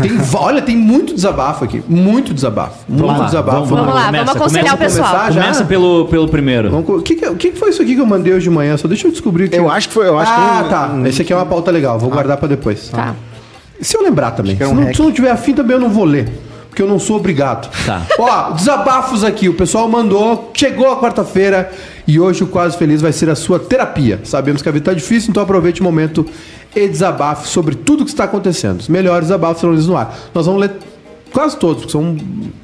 [0.01, 1.84] Tem, olha, tem muito desabafo aqui.
[1.88, 2.79] Muito desabafo.
[2.88, 3.65] Muito Vamos lá, desabafo.
[3.65, 5.27] Vamos lá, vamos aconselhar o pessoal.
[5.27, 6.70] Começa pelo, pelo primeiro.
[6.70, 8.77] Vamos O que, que, foi isso aqui que eu mandei hoje de manhã?
[8.77, 9.56] Só deixa eu descobrir aqui.
[9.56, 10.08] Eu acho que foi.
[10.08, 10.88] Eu acho ah, que um- tá.
[10.94, 11.98] um- Esse aqui é uma pauta legal.
[11.98, 12.89] Vou guardar pra depois.
[12.89, 13.15] Tá.
[13.82, 14.56] Se eu lembrar também.
[14.56, 16.29] que era Se um não, se não tiver afim, também eu não vou ler.
[16.70, 17.70] Porque eu não sou obrigado.
[17.86, 18.06] Tá.
[18.18, 19.50] Ó, desabafos aqui.
[19.50, 20.52] O pessoal mandou.
[20.54, 21.72] Chegou a quarta-feira.
[22.08, 24.20] E hoje o Quase Feliz vai ser a sua terapia.
[24.24, 26.26] Sabemos que a vida tá difícil, então aproveite o momento
[26.76, 28.80] e desabafe sobre tudo que está acontecendo.
[28.80, 30.18] Os melhores desabafos serão lidos no ar.
[30.34, 30.72] Nós vamos ler
[31.32, 32.18] quase todos, porque são,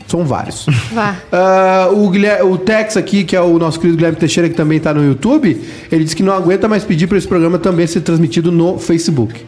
[0.08, 0.66] são vários.
[0.92, 1.16] Vá.
[1.32, 4.78] Ah, o, Guilherme, o Tex aqui, que é o nosso querido Guilherme Teixeira, que também
[4.78, 8.02] está no YouTube, ele disse que não aguenta mais pedir para esse programa também ser
[8.02, 9.46] transmitido no Facebook.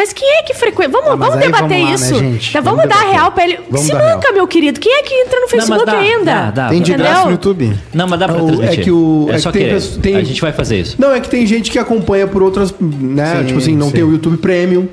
[0.00, 0.90] Mas quem é que frequenta?
[0.92, 2.14] Vamos, Ah, vamos debater vamos lá, né, isso.
[2.14, 2.48] gente?
[2.48, 3.12] Então, Vamos vamos, dar debater.
[3.20, 3.58] real pra ele.
[3.68, 4.34] Vamos Se dar nunca, real.
[4.34, 6.24] meu querido, quem é que entra no Facebook dá, ainda?
[6.24, 6.68] dá, dá.
[6.70, 7.76] Tem de graça no YouTube.
[7.92, 8.80] Não, mas dá pra É transmitir.
[8.80, 10.96] é que o- É é só que tem tem- A gente vai fazer isso.
[10.98, 13.40] Não, é que tem gente que acompanha por outras, né?
[13.40, 13.92] Sim, tipo assim, não sim.
[13.92, 14.88] tem o YouTube Premium,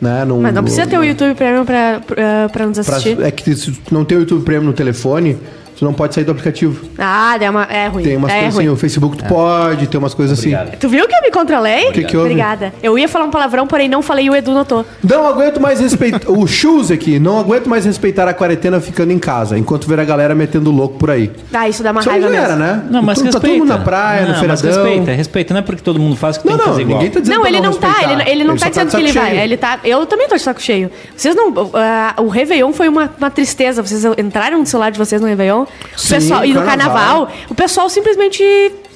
[0.00, 0.24] né?
[0.24, 3.20] Não, Mas não precisa ter o YouTube Premium pra, pra, pra nos pra- assistir.
[3.22, 5.36] é que se não tem o YouTube Premium no telefone,
[5.76, 6.86] tu não pode sair do aplicativo.
[6.98, 8.02] Ah, é, uma, é ruim.
[8.02, 8.64] Tem umas é coisas ruim.
[8.66, 10.68] assim, o Facebook tu pode, tem umas coisas Obrigado.
[10.68, 10.76] assim.
[10.78, 11.92] Tu viu que eu me controlei?
[11.92, 12.30] que que houve?
[12.30, 12.72] Obrigada.
[12.82, 14.84] Eu ia falar um palavrão, porém não falei e o Edu notou.
[15.02, 16.28] Não aguento mais respeitar.
[16.30, 20.04] o Shoes aqui, não aguento mais respeitar a quarentena ficando em casa, enquanto ver a
[20.04, 21.30] galera metendo louco por aí.
[21.52, 22.56] Ah, isso dá uma Isso aí raiva já mesmo.
[22.56, 22.82] né?
[22.90, 23.40] Não, mas tá, respeita.
[23.40, 24.84] Tá todo mundo na praia, não, no mas feiradão.
[24.84, 25.54] respeita, respeita.
[25.54, 26.98] Não é porque todo mundo faz que Não, tem que não, fazer igual.
[26.98, 28.12] ninguém tá dizendo Não, ele não tá, respeitar.
[28.12, 29.38] ele, ele não só tá dizendo de que ele vai.
[29.38, 29.78] Ele tá.
[29.84, 30.90] Eu também tô de saco cheio.
[31.16, 31.52] Vocês não.
[31.74, 33.82] ah, o Réveillon foi uma, uma tristeza.
[33.82, 35.65] Vocês entraram no celular de vocês no Réveillon.
[35.96, 37.28] Sim, pessoal, e no carnaval.
[37.48, 38.42] o pessoal simplesmente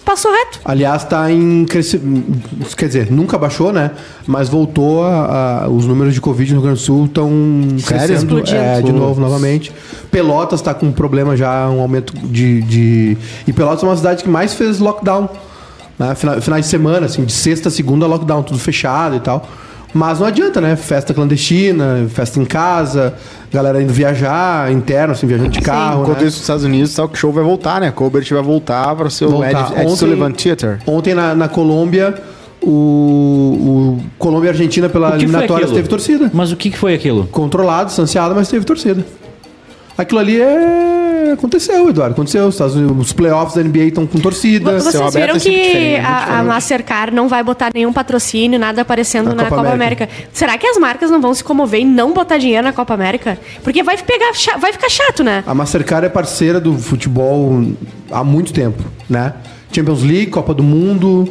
[0.05, 0.61] passou reto.
[0.65, 2.75] Aliás, tá em crescimento.
[2.77, 3.91] Quer dizer, nunca baixou, né?
[4.27, 7.31] Mas voltou a, a- os números de Covid no Rio Grande do Sul estão
[7.87, 9.73] crescendo é, de novo, novamente.
[10.11, 13.19] Pelotas tá com um problema já, um aumento de, de.
[13.47, 15.29] E Pelotas é uma cidade que mais fez lockdown.
[15.99, 16.15] Né?
[16.15, 19.47] Final, finais de semana, assim, de sexta a segunda, lockdown, tudo fechado e tal.
[19.93, 20.77] Mas não adianta, né?
[20.77, 23.15] Festa clandestina, festa em casa,
[23.53, 26.03] galera indo viajar, interno, assim, viajando de carro.
[26.03, 26.27] Enquanto né?
[26.27, 27.91] isso, nos Estados Unidos, o show vai voltar, né?
[27.91, 29.51] Colbert vai voltar para o seu Voltar.
[29.51, 30.79] Ed, Ed Ontem- Sullivan Theater.
[30.87, 32.15] Ontem na, na Colômbia,
[32.63, 36.31] o, o Colômbia e Argentina pela eliminatória teve torcida.
[36.33, 37.27] Mas o que que foi aquilo?
[37.27, 39.05] Controlado, distanciado, mas teve torcida.
[39.99, 41.00] Aquilo ali é.
[41.33, 42.13] Aconteceu, Eduardo.
[42.15, 42.47] Aconteceu.
[42.47, 44.81] Os, Estados Unidos- os playoffs da NBA estão com torcida.
[44.81, 46.43] Vocês viram é sempre que é a, a.
[46.43, 50.05] Mastercard não vai botar nenhum patrocínio, nada aparecendo Na na, Copa Copa, América.
[50.05, 50.29] América.
[50.33, 53.39] Será que as marcas não vão se comover e não botar dinheiro na Copa América?
[53.63, 55.45] Porque vai, pegar, vai ficar chato, né?
[55.47, 57.63] A Mastercard é parceira do futebol
[58.11, 59.35] há muito tempo, né?
[59.73, 61.29] Champions League, Copa do Mundo,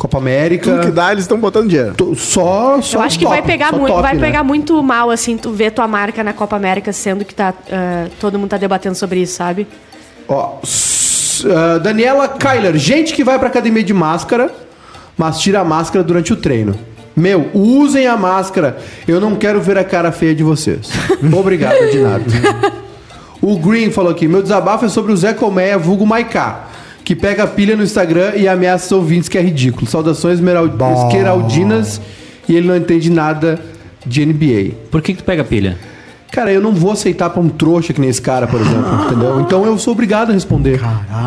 [0.00, 0.70] Copa América.
[0.70, 1.92] Tudo que dá, eles estão botando dinheiro.
[1.94, 4.20] To- Só, só Eu acho que top, vai pegar, muito, top, vai né?
[4.20, 8.06] pegar muito mal, assim, tu ver tua marca na Copa América, sendo que tá, ah,
[8.18, 9.68] todo mundo tá debatendo sobre isso, sabe?
[10.26, 10.56] Ó,
[11.54, 14.50] ah, Daniela Kyler, gente que vai pra academia de máscara,
[15.18, 16.74] mas tira a máscara durante o treino.
[17.14, 18.78] Meu, usem a máscara.
[19.06, 20.88] Eu não quero ver a cara feia de vocês.
[21.36, 22.24] Obrigado, de nada.
[23.42, 26.68] O Green falou aqui: meu desabafo é sobre o Zé Colmeia, vulgo Maiká,
[27.10, 29.84] que pega pilha no Instagram e ameaça os ouvintes, que é ridículo.
[29.84, 30.68] Saudações esmeral-
[31.08, 32.00] esqueraldinas
[32.48, 33.58] e ele não entende nada
[34.06, 34.74] de NBA.
[34.92, 35.76] Por que que tu pega pilha?
[36.30, 39.40] Cara, eu não vou aceitar pra um trouxa que nem esse cara, por exemplo, entendeu?
[39.40, 40.80] Então eu sou obrigado a responder.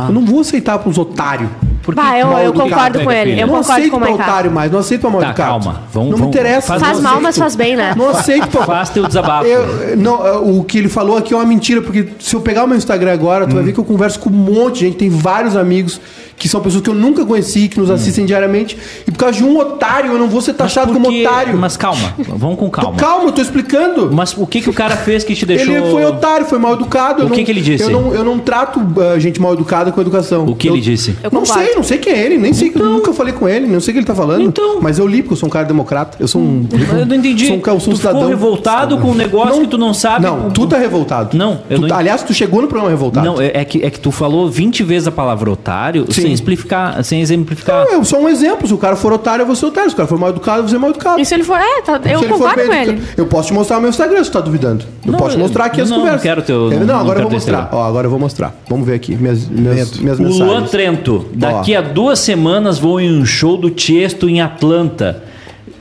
[0.08, 1.50] Eu não vou aceitar pra uns otários.
[1.84, 3.34] Por que Bah, eu, eu concordo com ele.
[3.34, 4.24] Eu não concordo aceito com o pra Maiká.
[4.24, 5.50] otário mais, não aceito pra mal Tá, educado.
[5.50, 5.82] calma.
[5.92, 6.68] Vamos- não vamos- me interessa.
[6.68, 7.24] faz- não Faz mal, aceito.
[7.24, 7.94] mas faz bem, né?
[7.98, 8.64] Não aceito, pô.
[8.64, 9.46] Faz teu desabafo.
[9.46, 12.68] Eu- não, o que ele falou aqui é uma mentira, porque se eu pegar o
[12.68, 13.50] meu Instagram agora, Hum.
[13.50, 16.00] tu vai ver que eu converso com um monte de gente, tem vários amigos
[16.44, 18.78] que são pessoas que eu nunca conheci, que nos assistem diariamente,
[19.08, 21.58] e por causa de um otário, eu não vou ser taxado como Porque- otário.
[21.58, 22.98] Mas calma, vamos com Tô- calma.
[22.98, 24.12] calma, eu tô explicando.
[24.12, 25.74] Mas o que, que o cara fez que te deixou.
[25.74, 27.22] Ele foi otário, foi mal educado.
[27.22, 27.86] eu O que não- que ele disse?
[27.86, 30.46] Eu não, eu não trato ah, gente mal educada com educação.
[30.46, 31.16] O que Eu- ele disse?
[31.24, 33.66] Eu não sei, não sei quem é ele, nem sei, eu nunca falei com ele,
[33.66, 34.42] não sei o que ele tá falando.
[34.44, 34.82] Então.
[34.82, 36.18] Mas eu li, porque eu sou um cara democrata.
[36.20, 36.68] Eu sou um.
[37.00, 37.48] Eu não entendi.
[37.48, 38.28] Sou um, sou um tu ficou cidadão.
[38.28, 40.26] revoltado com um negócio que tu não sabe.
[40.26, 41.38] Não, tu tá revoltado.
[41.38, 43.26] Não, eu Tu- não- Aliás, tu chegou no programa revoltado.
[43.26, 46.22] Não, é, é que, é que tu falou 20 vezes a palavra otário Sim.
[46.24, 47.86] sem explicar, sem exemplificar.
[47.86, 48.68] Não, é só um exemplo.
[48.68, 49.90] Se o cara for otário, eu vou ser otário.
[49.90, 51.20] Se o cara for mal educado, eu vou ser mal educado.
[51.22, 51.58] E se ele for.
[51.58, 53.02] É, tá- eu Se ele for concordo bem com ele.
[53.18, 54.86] Eu posso te mostrar o meu Instagram se tu tá duvidando.
[55.06, 56.22] Eu Não, posso te mostrar aqui as não, conversas.
[56.22, 57.70] não quero teu- não- Não, não agora eu quero vou teu mostrar.
[57.72, 58.56] Ó, agora eu vou mostrar.
[58.70, 60.72] Vamos ver aqui minhas, minhas, minhas O Luan mensagens.
[60.72, 65.24] Trento, daqui a duas semanas vou em um show do Tiesto em Atlanta.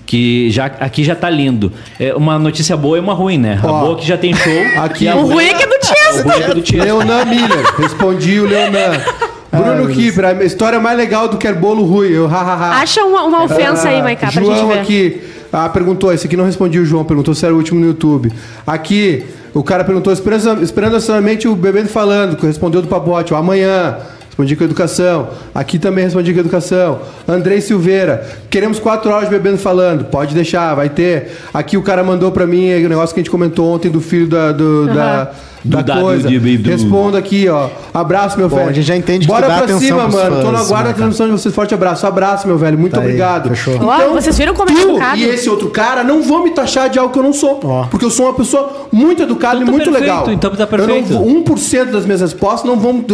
[0.04, 1.72] Que já, aqui já tá lindo.
[1.98, 3.58] É uma notícia boa e uma ruim, né?
[3.62, 4.52] A Ó, boa é que já tem show.
[4.76, 6.20] aqui- e a O ruim é que é do Tiesto.
[6.28, 6.84] O ruim é que é do Tiesto.
[6.84, 7.74] Leonan Miller.
[7.78, 9.00] Respondi o Leonan.
[9.52, 12.08] Bruno Kipper, a história mais legal do que é bolo ruim.
[12.08, 12.80] Eu, hahaha.
[12.80, 14.80] Acha uma, uma ofensa aí, Maiká, pra João gente ver.
[14.80, 15.22] aqui.
[15.52, 18.32] Ah, perguntou, esse aqui não respondi o João, perguntou se era o último no YouTube.
[18.66, 23.96] Aqui, o cara perguntou, esperando, esperando ansiosamente o bebê falando, que respondeu do papote, amanhã.
[24.32, 25.28] Respondi com educação.
[25.54, 27.00] Aqui também respondi com educação.
[27.28, 28.26] Andrei Silveira.
[28.48, 30.06] Queremos quatro horas de bebendo falando.
[30.06, 31.32] Pode deixar, vai ter.
[31.52, 34.26] Aqui o cara mandou pra mim o negócio que a gente comentou ontem do filho
[34.26, 35.30] da, do, da, Do
[35.64, 36.29] da dado coisa.
[36.29, 37.68] de- do- Respondo aqui, ó.
[37.94, 38.68] Abraço, meu Bom, velho.
[38.70, 40.37] a gente já entende que Bora tu dá pra cima, mano.
[40.37, 40.94] Tô fãs, na guarda da Marca.
[40.94, 41.55] transmissão de vocês.
[41.55, 42.07] Forte abraço.
[42.07, 42.79] Abraço, meu velho.
[42.79, 43.48] Muito Tá aí, obrigado.
[43.51, 43.79] fechou.
[43.83, 45.16] Ó, vocês viram como é tu educado?
[45.18, 47.61] E esse outro cara não vão me taxar de algo que eu não sou.
[47.64, 47.85] Ó.
[47.85, 50.33] Porque eu sou uma pessoa muito educada Então e tá muito perfeito, legal.
[50.33, 51.09] então tá Eu não perfeito.
[51.18, 53.05] vou- 1% das minhas respostas não vão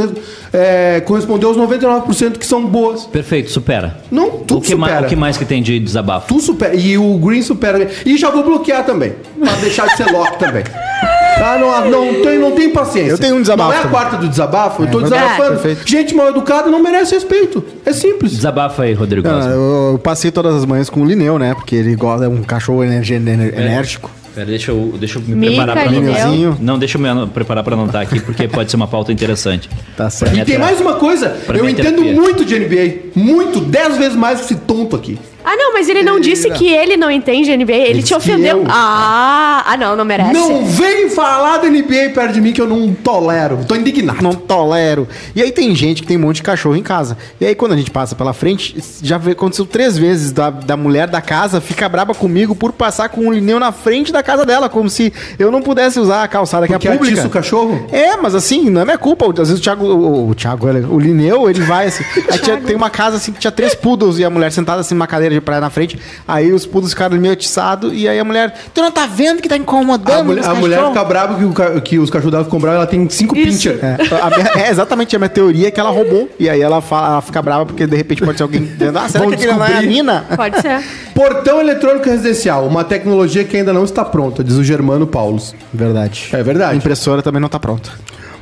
[0.52, 3.04] é, corresponder aos 99% que são boas.
[3.04, 3.98] Perfeito, supera.
[4.10, 5.06] Não, o tudo que, mais, supera.
[5.06, 6.28] o que mais que tem de desabafo?
[6.34, 6.74] Tu supera.
[6.74, 7.88] E o Green supera.
[8.06, 9.12] E já vou bloquear também.
[9.38, 10.64] Pra deixar de ser lock também.
[11.40, 13.10] Ah, não, não, tem, não tem paciência.
[13.12, 13.96] Eu tenho um desabafo Não é a também.
[14.00, 15.22] quarta do desabafo, eu tô verdade.
[15.24, 15.60] desabafando.
[15.60, 15.88] Perfeito.
[15.88, 17.64] Gente mal educada não merece respeito.
[17.86, 18.32] É simples.
[18.32, 19.26] Desabafa aí, Rodrigo.
[19.26, 19.50] Não, Cosma.
[19.52, 21.54] eu, eu passei todas as manhãs com o Lineu, né?
[21.54, 24.10] Porque ele gosta, é um cachorro energi- ener- enérgico.
[24.34, 26.10] Pera, deixa eu, deixa eu me Mica, preparar pra Lineu.
[26.10, 26.24] anotar.
[26.30, 26.56] Lineuzinho.
[26.60, 29.68] Não, deixa eu me ano- preparar pra anotar aqui, porque pode ser uma pauta interessante.
[29.96, 30.36] Tá certo.
[30.38, 32.14] E tem mais uma coisa, Pra eu minha entendo terapia.
[32.14, 32.94] muito de NBA.
[33.16, 35.18] Muito, dez vezes mais que esse tonto aqui.
[35.50, 37.72] Ah, não, mas ele não disse que ele não entende NBA.
[37.72, 38.64] Ele, disse te ofendeu.
[38.68, 40.32] Ah, ah, não, não merece.
[40.34, 43.60] Não vem falar da NBA perto de mim que eu não tolero.
[43.66, 44.22] Tô indignado.
[44.22, 45.08] Não tolero.
[45.34, 47.16] E aí tem gente que tem um monte de cachorro em casa.
[47.40, 51.08] E aí quando a gente passa pela frente, já aconteceu três vezes da, da mulher
[51.08, 54.68] da casa fica braba comigo por passar com o Lineu na frente da casa dela,
[54.68, 57.26] como se eu não pudesse usar a calçada que Porque é pública.
[57.26, 57.86] o cachorro?
[57.90, 59.24] É, mas assim, não é minha culpa.
[59.30, 62.04] Às vezes o Thiago, o, o Thiago, o Lineu, ele vai assim.
[62.30, 64.94] Aí tinha- tem uma casa assim que tinha três poodles e a mulher sentada assim
[64.94, 65.98] numa cadeira de praia na frente.
[66.26, 69.48] Aí os poodles ficaram meio atiçados e aí a mulher, tu não tá vendo que
[69.48, 72.32] tá incomodando A, mulher, a mulher cachorros?" fica brava que, o ca- que os cachorros
[72.32, 73.68] dela ficam bravos, ela tem cinco Isso.
[73.70, 76.28] É, a minha- é exatamente a minha teoria que ela roubou.
[76.38, 79.08] E aí ela, fala, ela fica brava porque de repente pode ser alguém dizendo: Ah,
[79.08, 79.88] será Vão que aquele não é a descobrir.
[79.88, 80.24] mina?
[80.36, 80.82] Pode ser.
[81.14, 85.54] Portão eletrônico residencial, uma tecnologia que ainda não está pronta, diz o Germano Paulos.
[85.72, 86.28] Verdade.
[86.32, 86.72] É verdade.
[86.72, 87.90] A impressora também não tá pronta.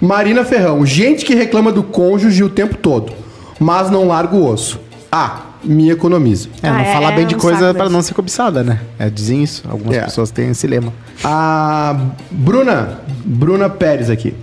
[0.00, 3.12] Marina Ferrão, gente que reclama do cônjuge o tempo todo,
[3.58, 4.78] mas não larga o osso.
[5.10, 6.48] Ah, me economiza.
[6.62, 7.88] É, não Ah, é- falar bem de é um coisa mesmo.
[7.90, 8.80] não ser cobiçada, né?
[8.98, 9.62] É, dizem isso.
[9.68, 10.00] Algumas É.
[10.02, 10.92] pessoas têm esse lema.
[11.24, 11.96] A
[12.30, 14.34] Bruna, Bruna Pérez aqui.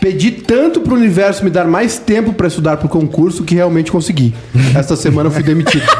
[0.00, 4.34] Pedi tanto pro universo me dar mais tempo pra estudar pro concurso que realmente consegui.
[4.76, 5.84] Esta semana eu fui demitido.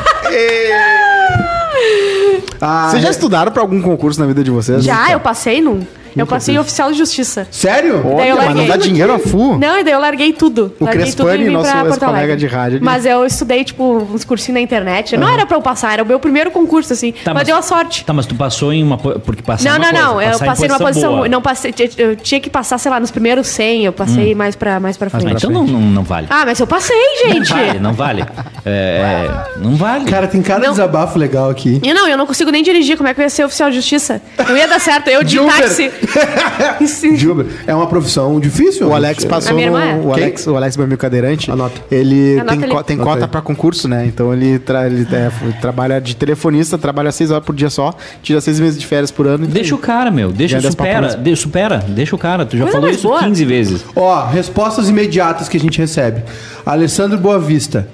[2.61, 4.83] Ah, Vocês já estudaram pra algum concurso na vida de vocês?
[4.83, 5.81] Já, eu passei num.
[6.17, 7.47] Eu passei em oficial de justiça.
[7.51, 7.95] Sério?
[7.95, 9.59] Eu Olha, mas não dá dinheiro a fu.
[9.59, 10.75] Não, e daí eu larguei tudo.
[10.81, 12.37] O larguei Crespani, e vim nosso pra Porto Alegre.
[12.37, 15.17] de rádio, ele- Mas eu estudei, tipo, uns cursinhos na internet.
[15.17, 17.13] Não era pra eu passar, era o meu primeiro concurso, assim.
[17.25, 18.05] Tá, mas, deu a sorte.
[18.05, 18.97] Tá, mas tu passou em uma.
[18.99, 20.13] po- Porque Não, é uma não, não.
[20.15, 21.15] coisa, Eu passar em passei numa posição.
[21.17, 21.29] boa.
[21.29, 23.85] Não passei, eu tinha que passar, sei lá, nos primeiros 100.
[23.85, 25.35] Eu passei mais, pra, mais pra frente.
[25.37, 26.27] então não, não, não vale.
[26.31, 26.97] Ah, mas eu passei,
[27.27, 27.51] gente.
[27.51, 28.25] Não vale, não vale.
[28.65, 30.05] É, é, não vale.
[30.07, 30.71] Cara, tem cada Não.
[30.73, 31.81] desabafo legal aqui.
[31.83, 32.97] E não, eu não consigo nem dirigir.
[32.97, 34.21] Como é que eu ia ser oficial de justiça?
[34.49, 35.09] Não ia dar certo.
[35.09, 35.55] Eu de Uber.
[35.55, 35.91] táxi.
[36.87, 37.15] Sim.
[37.15, 37.47] De Uber.
[37.67, 38.89] É uma profissão difícil.
[38.89, 39.79] O Alex passou no.
[39.79, 39.95] é.
[39.97, 41.81] O Alex, o Alex, meu amigo cadeirante, Anota.
[41.91, 44.05] ele Anota tem, co- tem Anota cota pra concurso, né?
[44.07, 47.95] Então ele, tra- ele é, f- trabalha de telefonista, trabalha seis horas por dia só,
[48.23, 49.45] tira seis meses de férias por ano.
[49.45, 50.31] então- Deixa o cara, meu.
[50.33, 51.17] Deixa, supera.
[51.17, 51.85] De, supera.
[51.89, 52.45] Deixa o cara.
[52.47, 53.21] Tu já Coisa falou isso boa.
[53.21, 53.85] 15 vezes.
[53.97, 56.23] Ó, respostas imediatas que a gente recebe.
[56.65, 57.89] Alessandro Boavista.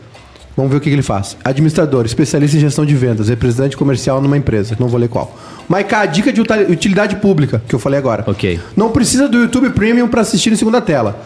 [0.57, 1.37] Vamos ver o que, que ele faz.
[1.45, 4.77] Administrador, especialista em gestão de vendas, representante comercial numa empresa.
[4.79, 5.37] Não vou ler qual.
[5.69, 8.25] Maiká, dica de utilidade pública, que eu falei agora.
[8.27, 8.61] Ok.
[8.77, 11.21] Não precisa do YouTube Premium para assistir em segunda tela.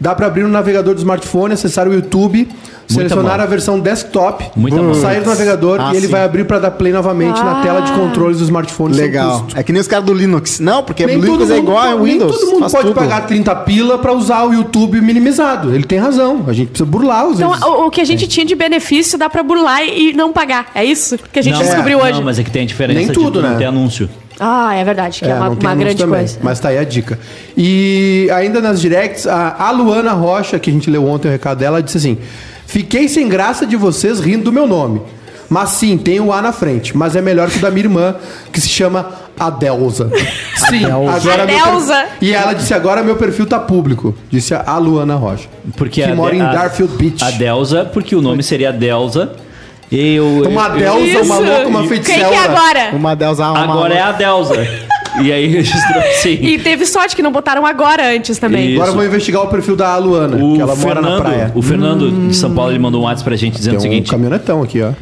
[0.00, 2.46] Dá para abrir no navegador do smartphone, acessar o YouTube
[2.86, 3.44] Selecionaram mão.
[3.44, 4.94] a versão desktop, Muita mão.
[4.94, 6.12] sair do navegador Ah, e ele sim.
[6.12, 7.62] vai abrir para dar play novamente na Ah.
[7.62, 9.40] tela de controles do smartphone sem Legal.
[9.40, 9.58] custo.
[9.58, 10.60] É que nem os caras do Linux.
[10.60, 12.30] Não, porque Nem o Linux todo é mundo igual pode- ao Windows.
[12.30, 12.94] Nem todo mundo faz pode tudo.
[12.94, 15.74] pagar 30 pila para usar o YouTube minimizado.
[15.74, 16.44] Ele tem razão.
[16.46, 19.28] A gente precisa burlar às Então, o, o que a gente tinha de benefício dá
[19.28, 20.66] pra burlar e não pagar.
[20.74, 22.22] É isso que a gente não, descobriu não, hoje.
[22.22, 23.56] mas é que tem a diferença Nem de tudo, não né?
[23.56, 24.08] ter anúncio.
[24.38, 26.38] Ah, é verdade, que é, uma, tem uma anúncio grande também, coisa.
[26.42, 27.18] Mas tá aí a dica.
[27.56, 31.82] E ainda nas directs, a, Luana Rocha, que a gente leu ontem o recado dela,
[31.82, 32.18] disse assim:
[32.66, 35.00] Fiquei sem graça de vocês rindo do meu nome.
[35.48, 36.96] Mas sim, tem o A na frente.
[36.96, 38.16] Mas é melhor que o da minha irmã,
[38.52, 40.10] que se chama Adelza.
[40.68, 41.94] Sim, agora meu Adelza.
[41.94, 44.14] perfil- E ela disse: agora meu perfil tá público.
[44.30, 45.48] Disse a, Luana Rocha.
[45.76, 47.22] Porque que a, mora em a- Darfield Beach.
[47.22, 49.32] A Delza, porque o nome seria Delza.
[49.90, 51.44] Eu, Uma eu- Delza, uma Isso.
[51.44, 52.28] louca, uma Quem feiticeira.
[52.28, 52.90] que é agora?
[52.92, 54.54] Uma delas uma Agora é a Delza.
[55.22, 56.38] E aí registrou assim.
[56.40, 58.66] E teve sorte que não botaram agora antes também.
[58.70, 58.74] Isso.
[58.76, 61.52] Agora eu vou investigar o perfil da Luana, O que ela mora na Fernando, praia.
[61.54, 63.92] o Fernando de São Paulo ele mandou um WhatsApp pra gente dizendo Tem o um
[63.92, 64.92] seguinte: caminhonetão aqui, ó.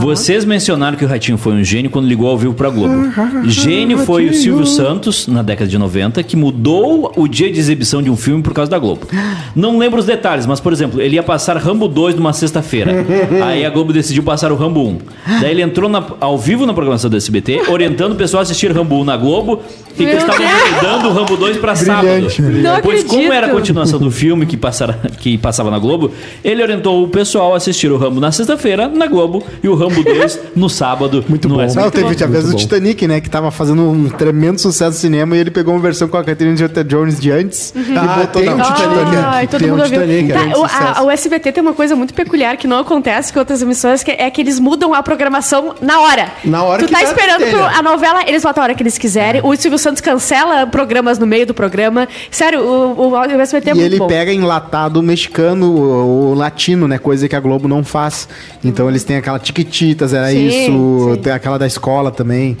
[0.00, 2.94] Vocês mencionaram que o Ratinho foi um gênio quando ligou ao vivo pra Globo.
[3.46, 8.02] Gênio foi o Silvio Santos, na década de 90, que mudou o dia de exibição
[8.02, 9.06] de um filme por causa da Globo.
[9.54, 12.92] Não lembro os detalhes, mas, por exemplo, ele ia passar Rambo 2 numa sexta-feira.
[13.44, 14.98] Aí a Globo decidiu passar o Rambo 1.
[15.40, 18.70] Daí ele entrou na- ao vivo na programação do SBT, orientando o pessoal a assistir
[18.72, 19.60] Rambo 1 na Globo
[19.96, 20.80] e que estavam Deus.
[20.82, 22.06] dando o Rambo 2 pra sábado.
[22.06, 26.10] Brilhante, Não Pois como era a continuação do filme que, passara, que passava na Globo,
[26.42, 30.02] ele orientou o pessoal a assistir o Rambo na sexta-feira, na Globo, e o Rambo
[30.02, 31.74] 2 no sábado, Muito no bom.
[31.74, 32.24] Não, teve bom.
[32.24, 32.58] a vez Muito do.
[32.58, 33.20] Titanic, né?
[33.20, 36.24] Que tava fazendo um tremendo sucesso no cinema e ele pegou uma versão com a
[36.24, 37.94] Catherine Zeta-Jones de antes Uhum.
[37.94, 39.18] e Ah, botou tem na um Titanic, é.
[39.24, 40.00] Ai, todo Tem um mundo ouviu.
[40.00, 43.32] Titanic, é Tá, o, a, o SBT tem uma coisa muito peculiar que não acontece
[43.32, 46.32] com outras emissoras, que é que eles mudam a programação na hora.
[46.44, 48.98] Na hora tu que tá der esperando a novela, eles botam a hora que eles
[48.98, 49.40] quiserem.
[49.44, 52.08] O Silvio Santos cancela programas no meio do programa.
[52.30, 54.06] Sério, o, o, o SBT é E muito ele bom.
[54.06, 56.98] pega enlatado mexicano ou latino, né?
[56.98, 58.28] Coisa que a Globo não faz.
[58.64, 61.14] Então eles têm aquela Tiquititas, era Sim, isso.
[61.14, 61.20] sim.
[61.22, 62.56] Tem aquela da escola também.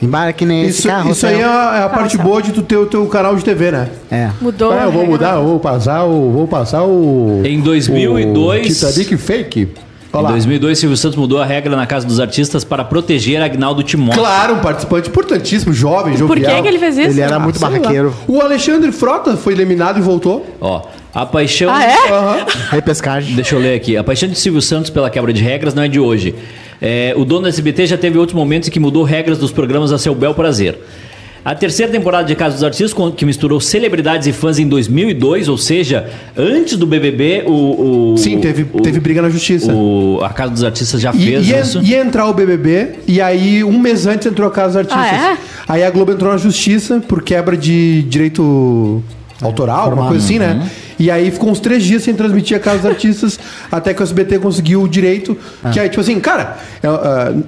[0.00, 1.10] Embarque nesse Isso, carro.
[1.10, 3.42] isso aí é a, é a parte boa de tu ter o teu canal de
[3.42, 3.88] TV, né?
[4.10, 4.28] É.
[4.42, 4.70] Mudou.
[4.70, 5.06] Ah, eu vou regra.
[5.10, 6.30] mudar, eu vou passar o.
[6.32, 7.40] Vou passar o.
[7.46, 9.68] Em 2002 o Titanic fake.
[10.20, 10.30] Em lá.
[10.30, 14.20] 2002, Silvio Santos mudou a regra na Casa dos Artistas para proteger Agnaldo Timóteo.
[14.20, 16.28] Claro, um participante importantíssimo, jovem, jovial.
[16.28, 17.10] Por que, que ele fez isso?
[17.10, 17.78] Ele era muito sei lá.
[17.78, 18.14] barraqueiro.
[18.26, 20.46] O Alexandre Frota foi eliminado e voltou.
[20.60, 20.82] Ó,
[21.14, 21.70] a paixão...
[21.72, 22.12] Ah, é?
[22.12, 22.46] Aham.
[22.70, 23.34] Repescagem.
[23.34, 23.96] Deixa eu ler aqui.
[23.96, 26.34] A paixão de Silvio Santos pela quebra de regras não é de hoje.
[26.80, 29.92] É, o dono do SBT já teve outros momentos em que mudou regras dos programas
[29.92, 30.78] a seu bel prazer.
[31.48, 35.46] A terceira temporada de Casa dos Artistas, com- que misturou celebridades e fãs em 2002,
[35.48, 38.14] ou seja, antes do BBB, o...
[38.14, 39.72] o- Sim, teve, o- teve briga na justiça.
[39.72, 41.80] o- a Casa dos Artistas já E, fez ia, isso.
[41.84, 45.20] ia entrar o BBB, e aí um mês antes entrou a Casa dos Artistas.
[45.22, 45.38] Ah, é?
[45.68, 49.00] Aí a Globo entrou na justiça por quebra de direito
[49.40, 50.62] autoral, alguma coisa assim, Uhum.
[50.98, 53.38] E aí ficou uns três dias sem transmitir a Casa dos Artistas,
[53.70, 55.36] até que o SBT conseguiu o direito.
[55.62, 55.70] Ah.
[55.70, 56.56] Que aí, tipo assim, cara,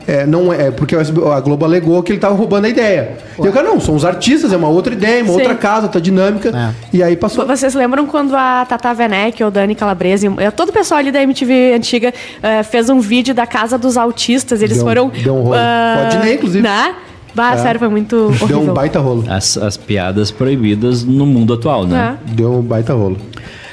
[0.07, 2.69] é, é, não é, porque o SB a Globo alegou que ele tava roubando a
[2.69, 3.17] ideia.
[3.39, 5.39] E eu, cara, não, são os artistas, é uma outra ideia, uma Sim.
[5.41, 6.51] outra casa, outra dinâmica.
[6.51, 6.97] É.
[6.97, 7.47] E aí passou.
[7.47, 11.23] Vocês lembram quando a Tata Werneck ou Dani Calabrese, eh, todo o pessoal ali da
[11.23, 14.63] MTV antiga, eh, fez um vídeo da casa dos autistas?
[14.63, 15.09] Eles Deu foram.
[15.09, 15.55] deu um rolo.
[15.57, 16.63] ah, Rodney, inclusive.
[16.63, 16.95] Né?
[17.38, 18.48] Bah, sério, foi muito horrível.
[18.48, 19.24] Deu um baita rolo.
[19.29, 22.18] As, as piadas proibidas no mundo atual, né?
[22.27, 22.31] É.
[22.35, 23.16] Deu um baita rolo.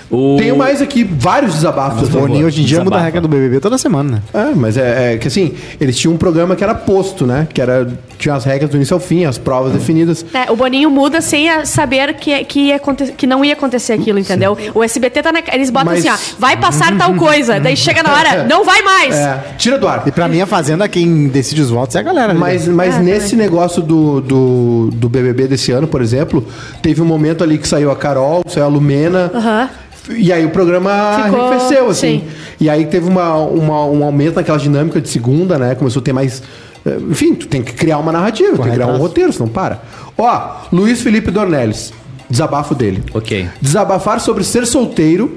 [0.10, 0.36] O...
[0.38, 2.04] Tenho mais aqui vários desabafos.
[2.04, 2.28] O favor.
[2.28, 4.50] Boninho hoje em dia muda a regra do BBB toda semana, né?
[4.52, 7.48] É, mas é, é que assim, eles tinham um programa que era posto, né?
[7.54, 7.88] Que era.
[8.18, 10.26] Tinha as regras do início ao fim, as provas definidas.
[10.34, 12.80] É, o Boninho muda sem saber que, que, ia
[13.18, 14.58] que não ia acontecer aquilo, entendeu?
[14.74, 15.39] O SBT tá na.
[15.52, 17.60] Eles botam Mas- assim, ó, vai passar tal coisa.
[17.60, 19.15] Daí chega na hora, não vai mais.
[19.15, 20.04] É, tira do ar.
[20.06, 22.34] E pra mim, a Fazenda, quem decide os votos é a galera.
[22.34, 22.39] né?
[22.39, 26.46] Mas, mas Ah, nesse negócio do, do, do BBB desse ano, por exemplo,
[26.82, 29.32] teve um momento ali que saiu a Carol, saiu a Lumena.
[29.34, 29.70] Aham.
[30.10, 32.20] E aí o programa Ficou- arrefeceu, assim.
[32.20, 32.24] sim.
[32.60, 35.76] E aí teve uma, uma- um aumento naquela dinâmica de segunda, né?
[35.76, 36.41] Começou a ter mais.
[36.86, 39.82] eh, Enfim, tu tem que criar uma narrativa, tem que criar um roteiro, senão para.
[40.18, 41.91] Ó, Luiz Felipe Dornelles.
[42.30, 43.04] Desabafo dele.
[43.13, 43.48] Ok.
[43.62, 45.36] Desabafar sobre ser solteiro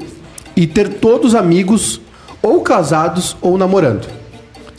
[0.56, 2.00] e ter todos amigos
[2.42, 4.06] ou casados ou namorando.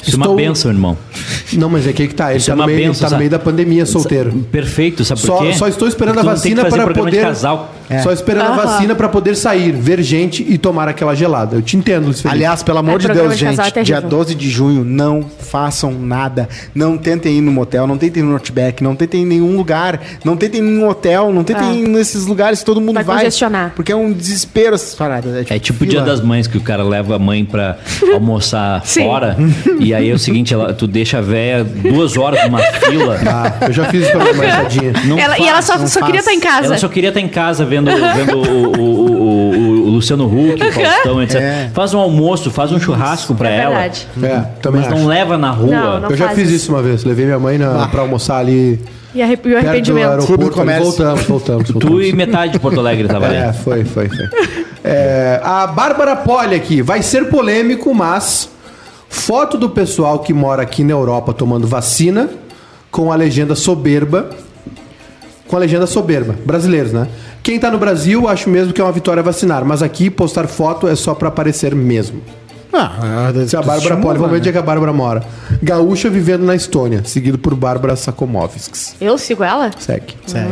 [0.05, 0.97] Isso é uma benção, irmão.
[1.53, 2.29] Não, mas é que aí que tá.
[2.29, 4.31] Ele Isso tá, é no meio, benção, tá no meio da pandemia, solteiro.
[4.51, 5.53] Perfeito, sabe por Só, quê?
[5.53, 7.21] só estou esperando Porque a vacina para poder.
[7.21, 7.73] casal.
[7.89, 7.99] É.
[7.99, 8.63] Só esperando a Aham.
[8.65, 11.55] vacina para poder sair, ver gente e tomar aquela gelada.
[11.55, 12.37] Eu te entendo, Luiz Felipe.
[12.37, 14.01] Aliás, pelo amor É, de Deus, de é gente, dia terrível.
[14.09, 16.47] 12 de junho, não façam nada.
[16.75, 19.57] Não tentem ir no motel, não tentem ir no Outback, não tentem ir em nenhum
[19.57, 21.73] lugar, não tentem ir em um hotel, não tentem É.
[21.75, 23.17] ir nesses lugares que todo mundo Vai vai.
[23.17, 23.73] congestionar.
[23.75, 25.49] Porque é um desespero essas paradas.
[25.49, 27.77] É tipo o dia das mães que o cara leva a mãe pra
[28.13, 29.37] almoçar fora.
[29.79, 33.17] E aí é o seguinte, ela, tu deixa a véia duas horas numa fila.
[33.25, 34.93] Ah, eu já fiz isso pra minha mãe, tadinha.
[35.05, 36.65] Não Ela- e ela só, não só queria estar em casa.
[36.67, 40.61] Ela só queria estar em casa vendo, vendo o, o, o, o, o Luciano Huck,
[40.63, 41.35] o Faustão, etc.
[41.41, 41.69] É.
[41.73, 43.69] Faz um almoço, faz um churrasco pra É ela.
[43.79, 44.07] verdade.
[44.23, 44.99] É, também Mas acho.
[45.01, 45.67] não leva na rua.
[45.71, 46.09] Não, não.
[46.09, 46.55] Eu já fiz isso.
[46.55, 47.03] isso uma vez.
[47.03, 48.79] Levei minha mãe na, pra almoçar ali
[49.13, 50.25] E, arre- e o arrependimento.
[50.25, 50.51] Clube do.
[50.51, 50.85] Comércio.
[50.85, 51.63] Voltamos, voltamos.
[51.67, 52.05] Tu voltamos.
[52.05, 53.57] e metade de Porto Alegre tava É, ali.
[53.57, 54.25] foi, foi, foi.
[54.83, 56.81] É, a Bárbara Poli aqui.
[56.81, 58.49] Vai ser polêmico, mas
[59.09, 62.29] foto do pessoal que mora aqui na Europa tomando vacina
[62.91, 64.29] com a legenda soberba.
[65.47, 66.35] Com a legenda soberba.
[66.45, 67.07] Brasileiros, né?
[67.41, 69.65] Quem tá no Brasil, acho mesmo que é uma vitória vacinar.
[69.65, 72.21] Mas aqui, postar foto é só pra aparecer mesmo.
[72.71, 75.23] Ah, Se a Bárbara Poli, vamos ver onde é que a Bárbara mora.
[75.61, 78.95] Gaúcha vivendo na Estônia, seguido por Bárbara Sakomovskis.
[79.01, 79.71] Eu sigo ela?
[79.79, 80.13] Segue.
[80.25, 80.47] Segue.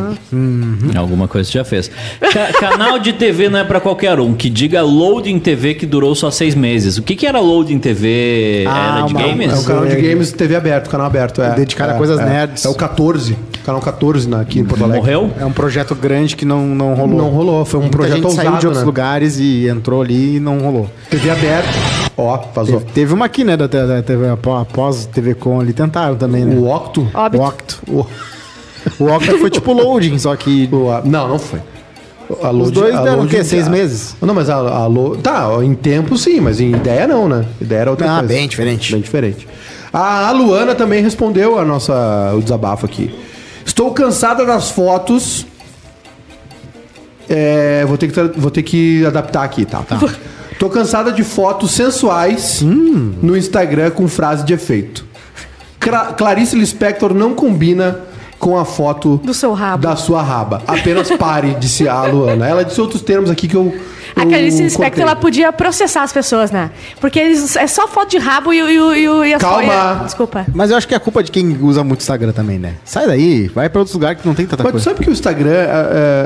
[0.98, 1.92] Alguma coisa tu já fez.
[2.20, 4.34] Ca- canal de TV não é pra qualquer um.
[4.34, 6.98] Que diga Loading TV que durou só seis meses.
[6.98, 8.66] O que, que era Loading TV?
[8.68, 9.54] Ah, era de uma- games?
[9.54, 11.42] É o canal de games TV aberto, canal aberto.
[11.42, 12.26] É, Dedicado a é, coisas é.
[12.26, 12.66] nerds.
[12.66, 15.02] É o 14, canal 14 na, aqui em Porto Alegre.
[15.02, 15.32] Morreu?
[15.40, 17.18] É um projeto grande que não, não rolou.
[17.18, 18.86] Não rolou, foi um Muita projeto gente saiu ousado, de outros né?
[18.86, 20.90] lugares e entrou ali e não rolou.
[21.10, 22.07] TV aberto.
[22.18, 22.80] Ó, vazou.
[22.80, 26.56] Teve, teve uma aqui, né, da, da TV, após TV Com ali, tentaram também, né?
[26.56, 27.08] O Octo.
[27.14, 27.42] Óbito.
[27.44, 27.80] O Octo.
[27.88, 31.60] O, o Octo foi tipo loading, só que o- não, não foi.
[32.42, 33.44] A os Load- dois a deram o Load- quê?
[33.44, 34.16] Seis a- meses?
[34.22, 37.46] Não, mas a, a Lo- Tá, em tempo sim, mas em ideia não, né?
[37.62, 38.34] Ideia era outra Ah, coisa.
[38.34, 38.92] bem diferente.
[38.94, 39.48] Bem diferente.
[39.94, 43.14] A, a Luana também respondeu a nossa, o desabafo aqui.
[43.66, 45.46] Estou cansada das fotos.
[47.30, 49.84] É, vou, ter que, vou ter que adaptar aqui, tá?
[50.60, 53.14] Tô cansada de fotos sensuais Hum.
[53.22, 55.06] no Instagram com frase de efeito.
[55.80, 58.00] Cra- Clarice Lispector não combina
[58.40, 59.82] com a foto Do seu rabo.
[59.84, 60.62] da sua raba.
[60.68, 62.48] Apenas pare, disse a Luana.
[62.48, 63.74] Ela disse outros termos aqui que eu.
[64.16, 66.72] A eu Clarice Lispector, ela podia processar as pessoas, né?
[67.00, 69.58] Porque eles, é só foto de rabo e, o- e, e, e as Calma.
[69.64, 70.46] folhas- Desculpa.
[70.56, 72.74] Mas eu acho que é culpa de quem usa muito Instagram também, né?
[72.84, 74.84] Sai daí, vai pra outros lugares que não tem tanta Mas coisa.
[74.90, 75.68] sabe que o Instagram, é,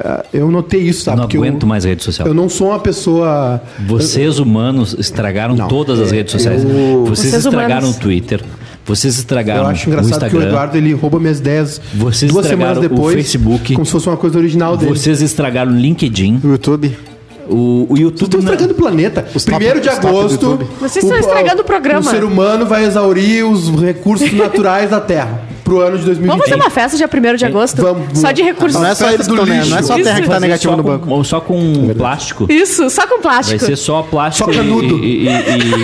[0.06, 1.18] é, eu notei isso, sabe?
[1.18, 2.28] Não Porque aguento eu, mais rede social.
[2.28, 3.62] Eu não sou uma pessoa.
[3.86, 6.64] Vocês humanos estragaram Não, todas as é, redes sociais.
[6.64, 6.70] eu-
[7.06, 7.98] Vocês, Vocês estragaram humanos.
[7.98, 8.42] o Twitter.
[8.86, 10.48] Vocês estragaram Eu acho o engraçado que o Instagram.
[10.48, 13.16] Eduardo ele rouba minhas ideias Vocês duas semanas estragaram o depois.
[13.16, 13.74] Facebook.
[13.76, 14.92] Como se fosse uma coisa original dele.
[14.92, 16.42] Vocês estragaram o LinkedIn.
[16.44, 16.98] O YouTube.
[17.50, 18.24] O, o Vocês YouTube.
[18.24, 19.28] estão não- estragando o planeta.
[19.36, 20.60] Os Primeiro top- de agosto.
[20.80, 22.00] Vocês estão estragando o programa.
[22.00, 26.28] O ser humano vai exaurir os recursos naturais da Terra pro ano de 2020.
[26.30, 27.82] Vamos fazer uma festa dia 1 de agosto?
[27.82, 28.20] Vamos.
[28.20, 28.80] Só de recursos.
[28.80, 29.56] Não é só eles do né?
[29.58, 29.70] lixo.
[29.70, 31.10] Não é só a terra que tá negativa no banco.
[31.10, 32.46] Ou só com plástico.
[32.50, 33.66] Isso, só com Vai plástico.
[33.66, 34.98] ser só plástico Só canudo.
[35.04, 35.30] e, e,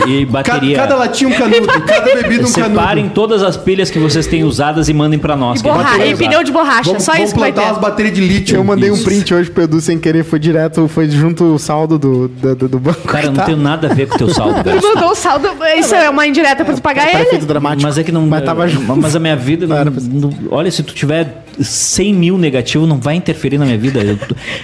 [0.08, 0.76] e- e bateria.
[0.78, 3.14] cada latinha um canudo, cada bebida um Separem canudo.
[3.14, 5.60] todas as pilhas que vocês têm usadas e mandem pra nós.
[5.60, 5.98] E, que a gente borra...
[5.98, 6.84] vai e pneu de borracha.
[6.90, 7.74] Vamos, só vamos isso que vai plantar ter.
[7.74, 8.56] umas baterias de lítio.
[8.58, 9.04] Eu mandei um Isso.
[9.04, 12.68] print hoje pro Edu sem querer, foi direto, foi junto o saldo do, do, do-
[12.70, 13.02] do banco.
[13.08, 13.44] Cara, eu não Tá?
[13.46, 14.56] tenho nada a ver com o teu saldo.
[14.64, 15.50] Tu mandou o saldo.
[15.78, 17.28] Isso é uma indireta pra tu pagar Pra ele.
[17.30, 17.84] efeito dramático.
[17.84, 18.26] Mas é que não.
[18.26, 18.96] Mas tava junto.
[18.96, 19.67] Mas a minha vida.
[19.68, 23.66] Não era pra- não- olha, se tu tiver 100 mil negativo, não vai interferir na
[23.66, 24.00] minha vida.
[24.02, 24.18] Eu-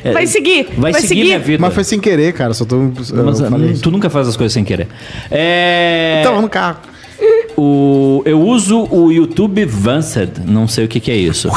[0.03, 1.23] é, Vai seguir, Vai, vai seguir, seguir.
[1.23, 1.61] minha vida.
[1.61, 2.53] Mas foi sem querer, cara.
[2.53, 2.77] Só tô.
[2.77, 4.87] Mas, hum, tu nunca faz as coisas sem querer.
[5.31, 6.77] É, Então, no carro.
[7.57, 10.29] o, eu uso o YouTube Vanced.
[10.45, 11.49] Não sei o que, que é isso.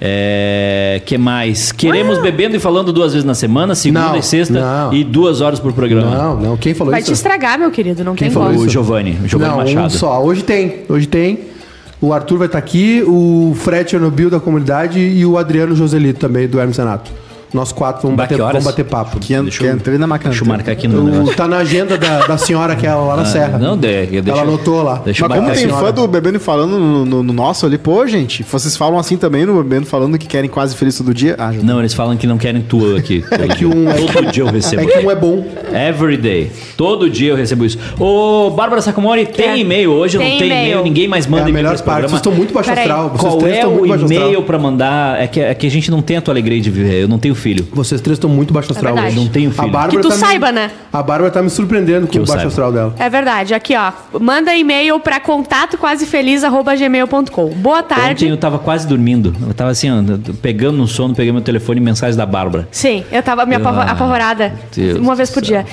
[0.00, 1.72] É, que mais?
[1.72, 4.92] Queremos bebendo e falando duas vezes na semana, segunda Não, e sexta, não.
[4.94, 6.14] e duas horas por programa.
[6.14, 6.56] Não, não.
[6.56, 7.10] Quem falou Vai isso?
[7.10, 8.04] te estragar, meu querido.
[8.04, 8.50] Não Quem tem falou.
[8.62, 8.68] O?
[8.68, 9.86] Giovanni, o Giovanni não, Machado.
[9.86, 10.22] um só.
[10.22, 10.82] Hoje tem.
[10.88, 11.40] Hoje tem.
[12.00, 16.46] O Arthur vai estar aqui, o Fred Chernobyl da comunidade e o Adriano Joselito também,
[16.46, 17.10] do Hermes Renato.
[17.52, 19.18] Nós quatro vamos, Bah, bater, vamos bater papo.
[19.18, 20.30] Que, que eu- entrei na máquina.
[20.30, 21.34] Deixa eu marcar aqui no O, negócio.
[21.34, 23.58] tá na agenda da, da senhora que é lá na Serra.
[23.58, 25.00] Não, de, deixa, Ela anotou lá.
[25.04, 27.78] Deixa eu Mas como tem fã do Bebendo e Falando no, no- no nosso ali,
[27.78, 31.12] pô, gente, vocês falam assim também no Bebendo e Falando que querem quase feliz todo
[31.14, 31.36] dia?
[31.38, 33.24] Ah, Não, eles falam que não querem tu aqui.
[33.32, 34.82] É que um, Todo dia eu recebo.
[34.82, 35.44] é que um é bom.
[35.72, 36.50] Every day.
[36.76, 37.78] Todo dia eu recebo isso.
[37.98, 40.18] Ô, Bárbara Sacomori, tem e-mail hoje?
[40.18, 40.82] Tem não tem e-mail.
[40.82, 42.02] Ninguém mais É manda a e-mail melhor parte.
[42.02, 43.10] Vocês estão muito baixo astral.
[43.10, 45.20] Vocês Qual é o e-mail pra mandar?
[45.22, 47.02] É que, é que a gente não tem a tua alegria de viver.
[47.02, 47.66] Eu não tenho filho.
[47.72, 49.14] Vocês três estão muito baixo astral verdade.
[49.16, 49.24] hoje.
[49.24, 49.64] Não tenho filho.
[49.64, 50.70] A Bárbara Que tu tá me- saiba, né?
[50.92, 52.48] A Bárbara tá me surpreendendo com o baixo saiba.
[52.48, 52.94] astral dela.
[52.98, 53.54] É verdade.
[53.54, 53.92] Aqui, ó.
[54.20, 57.48] Manda e-mail pra contatoquasefeliz.gmail.com.
[57.56, 58.28] Boa Ontem tarde.
[58.28, 59.34] eu tava quase dormindo.
[59.46, 59.94] Eu tava assim, ó,
[60.42, 62.68] pegando no sono, peguei meu telefone e mensagens da Bárbara.
[62.70, 64.52] Sim, eu tava me apavo- Ah, apavorada.
[64.74, 65.62] Deus uma vez do por céu.
[65.62, 65.66] dia.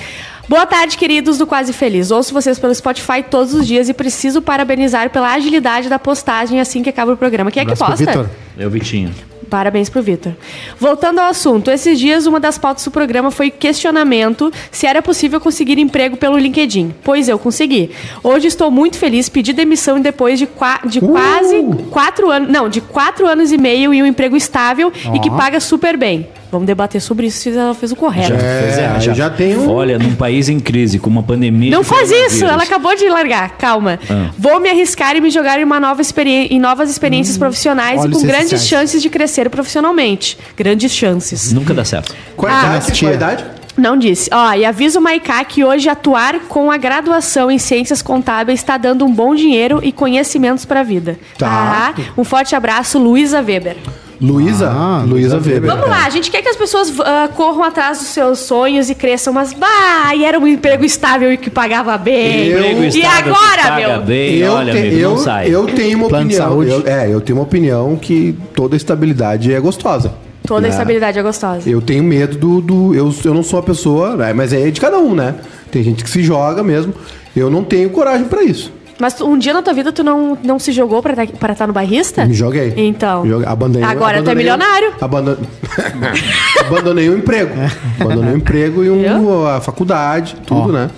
[0.48, 2.12] Boa tarde, queridos do Quase Feliz.
[2.12, 6.84] Ouço vocês pelo Spotify todos os dias e preciso parabenizar pela agilidade da postagem assim
[6.84, 7.50] que acaba o programa.
[7.50, 8.22] Quem é que Abraço pro posta?
[8.22, 8.30] Vitor.
[8.56, 9.10] Eu, Vitinho.
[9.48, 10.32] Parabéns pro Vitor.
[10.78, 15.40] Voltando ao assunto, esses dias uma das pautas do programa foi questionamento se era possível
[15.40, 16.94] conseguir emprego pelo LinkedIn.
[17.04, 17.90] Pois eu consegui.
[18.22, 22.80] Hoje estou muito feliz, pedi demissão depois de, qua- de quase quatro anos, não, de
[22.80, 26.26] quatro anos e meio e um emprego estável e que paga super bem.
[26.50, 28.28] Vamos debater sobre isso se ela fez o correto.
[28.28, 31.22] Já, É, fez errado, aí já tem um- Olha, num país em crise, com uma
[31.22, 31.70] pandemia.
[31.70, 33.56] Não faz isso, ela acabou de largar.
[33.58, 33.98] Calma.
[34.08, 34.30] Ah.
[34.38, 38.04] Vou me arriscar e me jogar em, uma nova experi- em novas experiências profissionais e
[38.04, 38.68] olha com grandes essenciais.
[38.68, 40.38] chances de crescer profissionalmente.
[40.56, 41.52] Grandes chances.
[41.52, 42.14] Nunca dá certo.
[42.36, 42.80] Qual a Ah, idade?
[42.84, 43.12] Qual a tia.
[43.12, 43.44] idade?
[43.76, 44.30] Não disse.
[44.32, 48.78] Ó, e avisa o Maiká que hoje atuar com a graduação em Ciências Contábeis está
[48.78, 51.18] dando um bom dinheiro e conhecimentos para a vida.
[51.36, 51.92] Tá.
[51.94, 53.76] Ah, um forte abraço, Luísa Weber.
[54.20, 55.66] Luísa, Ah, Luísa Weber.
[55.70, 58.94] Vamos lá, a gente quer que as pessoas ah, corram atrás dos seus sonhos e
[58.94, 62.46] cresçam, mas bah, e era um emprego estável e que pagava bem.
[62.46, 64.02] Eu- Emprego e agora, meu?
[64.02, 65.48] bem, Eu, olha, te- amigo, eu, não sai.
[65.54, 66.62] eu tenho uma Plano opinião.
[66.62, 70.12] eu- é, eu tenho uma opinião que toda estabilidade é gostosa.
[70.46, 70.68] Toda né?
[70.68, 71.68] estabilidade é gostosa.
[71.68, 72.60] Eu tenho medo do.
[72.60, 74.16] do- eu, eu não sou uma pessoa.
[74.16, 75.34] né, Mas é de cada um, né?
[75.70, 76.94] Tem gente que se joga mesmo.
[77.34, 78.72] Eu não tenho coragem pra isso.
[78.98, 81.72] Mas tu- um dia na tua vida tu não, não se jogou pra estar no
[81.72, 82.24] barrista?
[82.24, 82.72] Me joguei.
[82.76, 83.22] Então.
[83.24, 83.46] Me joguei.
[83.46, 84.92] Abandonei, Agora tu é milionário.
[85.00, 85.36] Abandon...
[86.66, 87.52] abandonei o emprego.
[88.00, 90.90] Abandonei o emprego e um, a faculdade, tudo, né?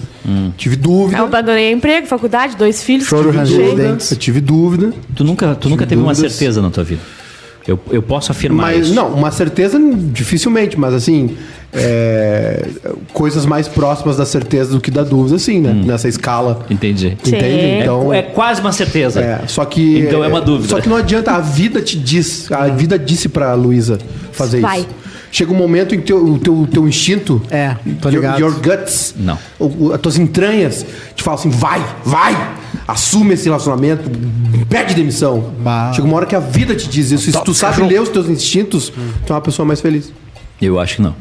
[0.57, 1.19] Tive dúvida.
[1.21, 3.07] Eu abandonei emprego, faculdade, dois filhos.
[3.07, 4.11] Choro tive ranger dentes.
[4.11, 4.93] Eu tive dúvida.
[5.17, 6.33] Tu nunca, tu nunca teve uma dúvidas.
[6.35, 7.01] certeza na tua vida.
[7.69, 8.95] Eu, eu posso afirmar Mas, isso.
[8.95, 9.79] não, uma certeza
[10.11, 11.37] dificilmente, mas assim,
[11.73, 12.67] é,
[13.13, 15.73] coisas mais próximas da certeza do que da dúvida, sim, né?
[15.85, 16.65] Nessa escala.
[16.71, 17.09] Entendi.
[17.09, 17.45] Entende?
[17.45, 19.21] É, Então, é quase uma certeza.
[19.21, 19.99] É, só que.
[20.01, 20.69] Então é uma dúvida.
[20.69, 23.99] Só que não adianta, a vida te diz, a vida disse pra Luísa
[24.33, 24.81] fazer Vai.
[24.81, 24.89] isso.
[25.31, 27.43] Chega um momento em que teu, o teu, teu instinto.
[27.51, 29.15] É, tô your, your guts.
[29.19, 29.39] Não.
[29.59, 32.35] o- o- as tuas entranhas te falam assim: vai, vai,
[32.89, 34.11] assume esse relacionamento,
[34.69, 35.53] pede demissão.
[35.61, 35.93] Bah.
[35.95, 37.29] Chega uma hora que a vida te diz isso.
[37.29, 38.91] E se tu sabe ler os teus instintos,
[39.27, 40.11] tu é uma pessoa mais feliz.
[40.61, 41.15] Eu acho que não.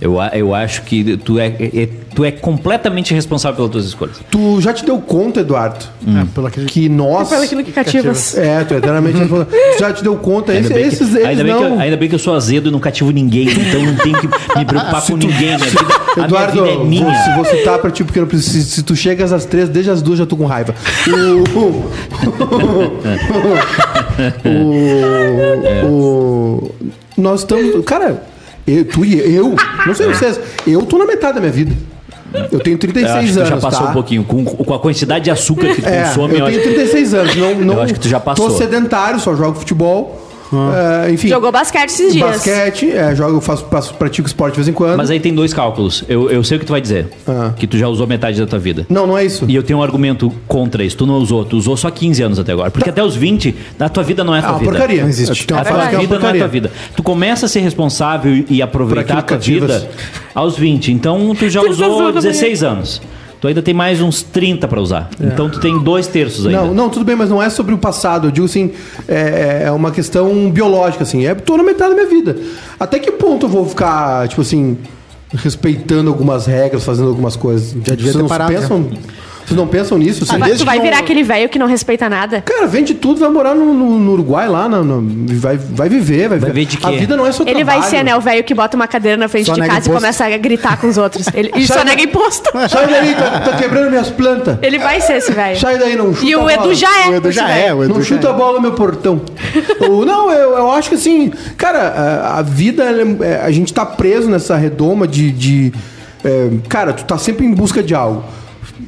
[0.00, 4.16] Eu, eu acho que tu é, é- tu é completamente responsável pelas tuas escolhas.
[4.30, 7.28] Tu já te deu conta, Eduardo, É, pelo aquele- que nós.
[7.28, 8.34] Pelo aquilo que cativas.
[8.36, 9.52] É, tu é eternamente responsável.
[9.76, 10.52] Tu já te deu conta.
[10.52, 11.74] Ainda Esse- bem, esses que, eles ainda, bem que não.
[11.74, 14.26] eu, ainda bem que eu sou azedo e não cativo ninguém, então não tenho que
[14.58, 15.38] me preocupar com ninguém.
[15.40, 15.80] Minha vida,
[16.16, 17.04] a Eduardo, minha vida é minha.
[17.04, 19.68] vou, vou citar pra ti, porque eu não preciso, se, se tu chegas às três,
[19.68, 20.74] desde as duas já tô com raiva.
[21.06, 21.10] O,
[21.58, 21.90] o,
[25.86, 26.70] o-
[27.16, 27.84] nós estamos.
[27.84, 28.22] Cara,
[28.78, 29.54] eu, tu e eu,
[29.86, 31.74] não sei vocês, eu tô na metade da minha vida.
[32.52, 33.48] Eu tenho Eu 36 acho que tu anos.
[33.48, 33.90] já passou tá?
[33.90, 34.22] um pouquinho.
[34.24, 37.14] Com, com a quantidade de açúcar que tu É, consome, eu eu tenho acho 36
[37.14, 37.36] anos.
[37.36, 38.48] Não, não, acho que tu já passou.
[38.48, 40.29] Tô sedentário, só jogo futebol.
[40.52, 41.28] É, enfim.
[41.28, 42.28] Jogou basquete esses dias.
[42.28, 44.96] Basquete, é, jogo, faço, faço, pratico esporte de vez em quando.
[44.96, 46.04] Mas aí tem dois cálculos.
[46.08, 47.08] Eu, eu sei o que tu vai dizer.
[47.26, 47.52] Ah.
[47.56, 48.86] Que tu já usou metade da tua vida.
[48.88, 49.44] Não, não é isso.
[49.48, 50.96] E eu tenho um argumento contra isso.
[50.96, 51.44] Tu não usou.
[51.44, 52.70] Tu usou só 15 anos até agora.
[52.70, 54.70] Porque até os 20, a tua vida não é a tua Ah, vida.
[54.70, 55.02] porcaria.
[55.02, 55.46] Não existe.
[55.46, 56.70] Tem uma A tua é vida não é a tua vida.
[56.96, 59.88] Tu começa a ser responsável e- aproveitar a tua vida
[60.34, 60.92] aos 20.
[60.92, 63.00] Então tu já usou anos da 16 anos.
[63.40, 65.08] Tu ainda tem mais uns 30 pra usar.
[65.18, 66.60] Então tu tem dois terços ainda.
[66.60, 68.26] Não, não, tudo bem, mas não é sobre o passado.
[68.26, 68.72] Eu digo assim,
[69.08, 71.24] é, é uma questão biológica, assim.
[71.24, 72.36] É, tô na metade da minha vida.
[72.78, 74.76] Até que ponto eu vou ficar, tipo assim,
[75.34, 77.70] respeitando algumas regras, fazendo algumas coisas?
[77.70, 78.90] Já devia vocês ter não parado, pensam,
[79.50, 80.24] Vocês não pensam nisso?
[80.28, 82.40] Ah, Vai- desde tu vai não- virar aquele velho que não respeita nada.
[82.42, 85.00] Cara, vende tudo, vai morar no, no- no Uruguai lá, na- na-
[85.40, 86.52] vai, vai viver, vai, Vai viver.
[86.52, 86.96] ver de A quê?
[86.98, 89.26] vida não é só Ele vai ser, né, o velho que bota uma cadeira na
[89.28, 89.92] frente Só de casa e imposto.
[89.94, 91.26] começa a gritar com os outros.
[91.34, 92.48] Ele, e só nega imposto.
[92.70, 94.56] Sai daí, tá, tá quebrando minhas plantas.
[94.62, 95.58] Ele vai ser esse velho.
[95.58, 96.52] Sai daí, não chuta E a o bola.
[96.54, 97.08] Edu já é.
[97.08, 98.30] O Edu já é, o Edu Não já chuta é.
[98.30, 99.20] a bola no meu portão.
[99.90, 103.50] O- não, eu, eu acho que assim, cara, a, a vida, ela é- é, a
[103.50, 105.32] gente tá preso nessa redoma de.
[105.32, 105.72] de,
[106.24, 108.22] é, cara, tu tá sempre em busca de algo.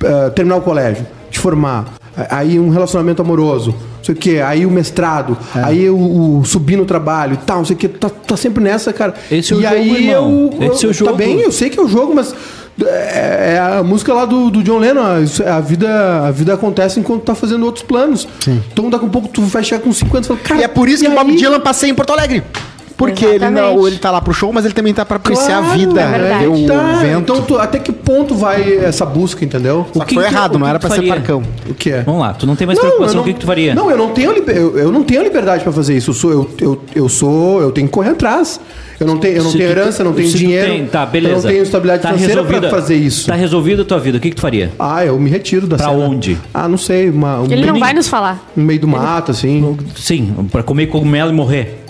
[0.03, 1.86] É, terminar o colégio, te formar,
[2.30, 5.61] aí um relacionamento amoroso, não sei o quê, aí o mestrado, É.
[5.64, 8.62] aí o, o subir no trabalho e tal, não sei o quê, tá, tá sempre
[8.62, 9.14] nessa, cara.
[9.30, 10.51] Esse é o e jogo, aí irmão.
[10.61, 11.11] eu, Esse é o eu- jogo.
[11.12, 12.34] Tá bem, eu sei que é o jogo, mas.
[12.82, 16.99] É, é a música lá do, do John Lennon, isso- a vida, a vida acontece
[16.99, 18.26] enquanto tá fazendo outros planos.
[18.72, 20.61] Então daqui a pouco tu vai chegar com 50 e fala, cara.
[20.61, 21.36] E é por isso que o Bob?
[21.36, 22.43] Dylan passeia em Porto Alegre.
[22.97, 25.66] Porque ele, não, ele tá lá pro show, mas ele também tá pra apreciar Claro,
[25.66, 27.20] a vida, é ver o Tá, vento.
[27.20, 29.86] Então tu- até que ponto vai essa busca, entendeu?
[29.93, 31.12] Só que que foi que errado, o não que era pra ser faria?
[31.14, 31.43] parcão.
[31.68, 32.03] O que é?
[32.03, 33.16] Vamos lá, tu não tem mais Não, preocupação.
[33.16, 33.74] eu O que, que tu faria?
[33.74, 36.11] Não, eu não tenho, liber- eu, eu não tenho liberdade pra fazer isso.
[36.11, 38.61] Eu sou, eu, eu, eu sou, eu tenho que correr atrás.
[39.01, 40.68] Eu não tenho, eu não Se tenho herança, eu não tenho dinheiro.
[40.70, 41.34] tem- tá, beleza.
[41.34, 43.26] Eu não tenho estabilidade Tá financeira pra resolvida- fazer isso.
[43.26, 44.18] Tá resolvida a tua vida.
[44.18, 44.70] O que, que tu faria?
[44.78, 45.99] Ah, eu me retiro da Pra cena.
[45.99, 46.38] onde?
[46.55, 48.49] Ah, não sei, uma, um, Ele não vai nos falar.
[48.55, 49.76] no meio do mato, assim.
[49.97, 51.82] Sim, pra comer cogumelo e morrer.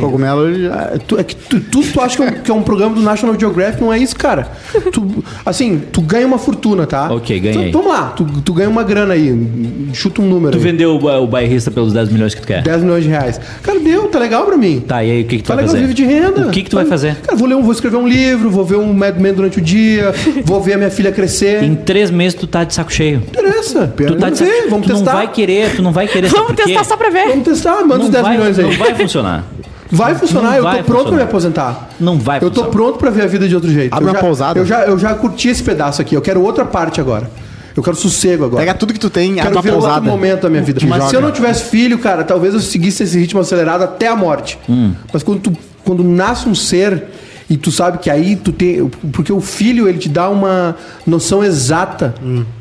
[0.00, 2.54] Cogumelo, ele- Ah, tu- é que tu, tu, tu acha que é, um, que é
[2.54, 4.48] um programa do National Geographic, não é isso, cara.
[4.92, 7.12] Tu, assim, tu ganha uma fortuna, tá?
[7.12, 7.70] Ok, ganhei.
[7.70, 10.62] Tu- vamos lá, tu, tu ganha uma grana aí, chuta um número Tu aí.
[10.64, 12.62] vendeu o, o bairrista pelos 10 milhões que tu quer.
[12.62, 13.40] 10 milhões de reais.
[13.62, 14.80] Cara, deu, tá legal pra mim.
[14.86, 15.86] Tá, e aí o que, que tu Tá vai legal, fazer?
[15.86, 16.46] vive de renda.
[16.46, 17.16] O que, que tu vai fazer?
[17.16, 19.62] Cara, vou ler um, vou escrever um livro, vou ver um Mad Men durante o
[19.62, 20.12] dia,
[20.44, 21.62] vou ver a minha filha crescer.
[21.62, 23.18] Em três meses tu tá de saco cheio.
[23.26, 23.92] Interessa.
[23.96, 24.70] Tu, tá de vamos saco cheio.
[24.70, 25.10] vamos tu testar.
[25.12, 26.28] não vai querer, tu não vai querer.
[26.28, 27.28] Vamos testar só pra ver.
[27.28, 28.64] Vamos testar, manda Não os 10 vai, milhões aí.
[28.64, 29.21] Não vai funcionar.
[29.90, 31.70] Vai funcionar, Não eu vai tô pronto pra me funcionar.
[31.70, 31.88] aposentar.
[32.00, 32.70] Não vai Eu tô funcionar.
[32.70, 33.92] pronto pra ver a vida de outro jeito.
[33.92, 34.58] Abre eu uma já, pousada.
[34.58, 36.14] Eu já, eu já curti esse pedaço aqui.
[36.14, 37.30] Eu quero outra parte agora.
[37.76, 38.60] Eu quero sossego agora.
[38.62, 40.06] pega tudo que tu tem, abre Quero uma ver outro pousada.
[40.06, 40.80] momento da minha vida.
[40.86, 41.10] Mas joga.
[41.10, 44.58] se eu não tivesse filho, cara, talvez eu seguisse esse ritmo acelerado até a morte.
[44.68, 44.92] Hum.
[45.12, 45.52] Mas quando, tu,
[45.84, 47.04] quando nasce um ser
[47.50, 48.86] E tu sabe que aí tu tem.
[49.12, 50.74] Porque o filho, ele te dá uma
[51.06, 52.14] noção exata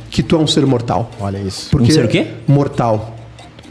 [0.10, 1.10] que tu é um ser mortal.
[1.20, 1.70] Olha isso.
[1.72, 2.28] Porque Um ser o quê?
[2.48, 3.16] Mortal.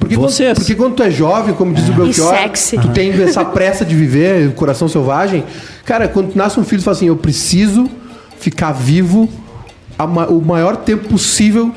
[0.00, 0.48] Porque Vocês.
[0.48, 2.78] Quando, porque quando tu é jovem, como diz o Belchior, sexy.
[2.78, 5.44] tu tem essa pressa de viver, o coração selvagem.
[5.84, 7.88] Cara, quando nasce um filho, tu fala assim: eu preciso
[8.38, 9.28] ficar vivo
[9.98, 11.72] a ma- o maior tempo possível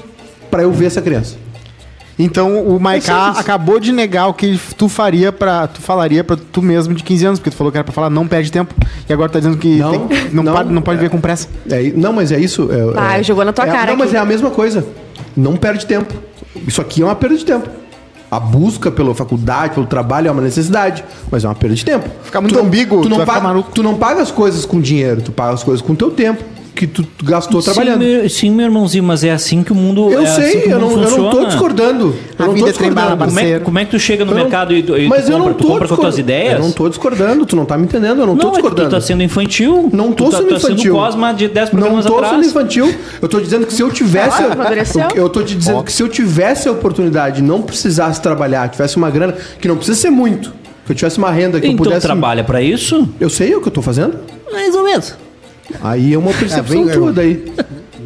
[0.50, 1.36] pra eu ver essa criança.
[2.18, 6.62] Então o Maiká acabou de negar o que tu faria para tu falaria pra tu
[6.62, 8.74] mesmo de 15 anos, porque tu falou que era pra falar não perde tempo
[9.10, 11.48] e agora tá dizendo que Não, tem- não, não, pode, não pode ver com pressa.
[11.70, 12.70] É, não, mas é isso.
[12.72, 14.18] É, Ah, é- jogou na tua é- cara Não, mas aqui.
[14.18, 14.86] é a mesma coisa.
[15.36, 16.14] Não perde tempo.
[16.68, 17.68] Isso aqui é uma perda de tempo.
[18.36, 22.10] A busca pela faculdade, pelo trabalho é uma necessidade, mas é uma perda de tempo.
[22.24, 23.72] Fica muito Tu não- ambíguo, tu tu não, ficar paga, maluco.
[23.74, 26.44] tu não paga as coisas com dinheiro, tu paga as coisas com o teu tempo
[26.76, 28.02] que tu tu gastou trabalhando.
[28.02, 30.66] Sim meu, sim, meu irmãozinho, mas é assim que o mundo Eu é assim sei,
[30.66, 31.43] o eu, não, eu não tô
[31.74, 32.16] discordando.
[32.38, 33.26] A eu não vida tô é bala, discordando.
[33.36, 35.26] Como é, como é que tu chega no Eu não- mercado e, tu- e mas
[35.26, 36.54] tu eu compra, não tu tô compra com as tuas ideias?
[36.54, 38.62] Eu não tô discordando, tu não tá me entendendo, eu não, tô Não, é tu
[38.62, 38.90] discordando.
[38.90, 39.90] tá sendo infantil.
[39.92, 40.78] Não tô tu tá, sendo tá infantil.
[40.78, 42.34] sendo Cosma de 10 Não tô atrás.
[42.36, 42.96] sendo infantil.
[43.22, 44.42] Eu tô dizendo que se eu tivesse.
[44.44, 48.22] Ah, eu, eu tô te dizendo que se eu tivesse a oportunidade de não precisasse
[48.22, 50.54] trabalhar, tivesse uma grana, que não precisa ser muito,
[50.86, 52.06] que eu tivesse uma renda que eu Então pudesse.
[52.06, 53.08] trabalha pra isso?
[53.20, 54.18] Eu sei o que eu tô fazendo.
[54.52, 55.16] Mais ou menos.
[55.82, 57.44] Aí é uma percepção vem, eu- tua daí.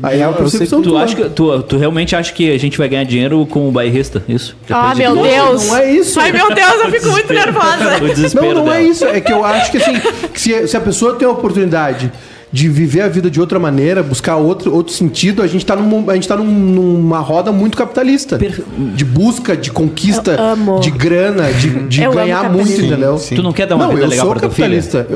[0.04, 2.58] Aí é uma eu sei percepção Tu, acha que, tu, tu realmente acha que a
[2.58, 4.22] gente vai ganhar dinheiro com o bairrista?
[4.28, 4.56] Isso?
[4.70, 5.16] Ah, meu?
[5.22, 5.68] Deus.
[5.68, 6.20] não é isso.
[6.20, 8.04] Ai, meu Deus, eu fico muito nervosa.
[8.04, 8.90] O desespero Não, não é dela.
[8.90, 9.06] isso.
[9.06, 9.94] É que eu acho que assim,
[10.34, 12.12] que se, se a pessoa tem a oportunidade
[12.50, 16.10] de viver a vida de outra maneira, buscar outro, outro sentido, a gente tá, num,
[16.10, 18.38] a gente tá num- numa roda muito capitalista.
[18.38, 18.64] Perfe-
[18.96, 23.20] De busca, de conquista, Eu de grana, de, de Eu ganhar muito, entendeu?
[23.36, 24.68] Tu não quer dar uma vida eu legal sou pra tua filha?
[24.82, 25.08] capitalista.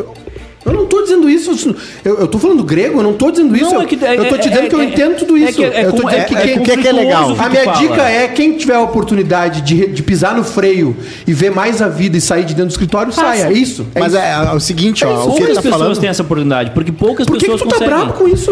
[0.63, 1.75] Eu, não tô dizendo isso.
[2.05, 3.65] Eu, eu tô falando grego, eu não tô dizendo isso.
[3.65, 5.35] Não, eu, é que- é- eu tô te é- dizendo que eu é- entendo tudo
[5.35, 5.53] é isso.
[5.55, 7.31] que- é eu tô com- dizendo é- que é o que é que é legal?
[7.31, 7.77] a que minha fala.
[7.79, 10.95] dica é quem tiver a oportunidade de, de pisar no freio
[11.25, 13.27] e ver mais a vida e sair de dentro do escritório, Faça.
[13.39, 13.47] saia.
[13.49, 13.87] É isso.
[13.95, 14.21] É Mas isso.
[14.21, 15.99] é, é o seguinte, ó, o que Poucas ele tá pessoas falando.
[15.99, 17.97] têm essa oportunidade, porque poucas Por que, que pessoas tu tá conseguem.
[18.05, 18.51] bravo com isso?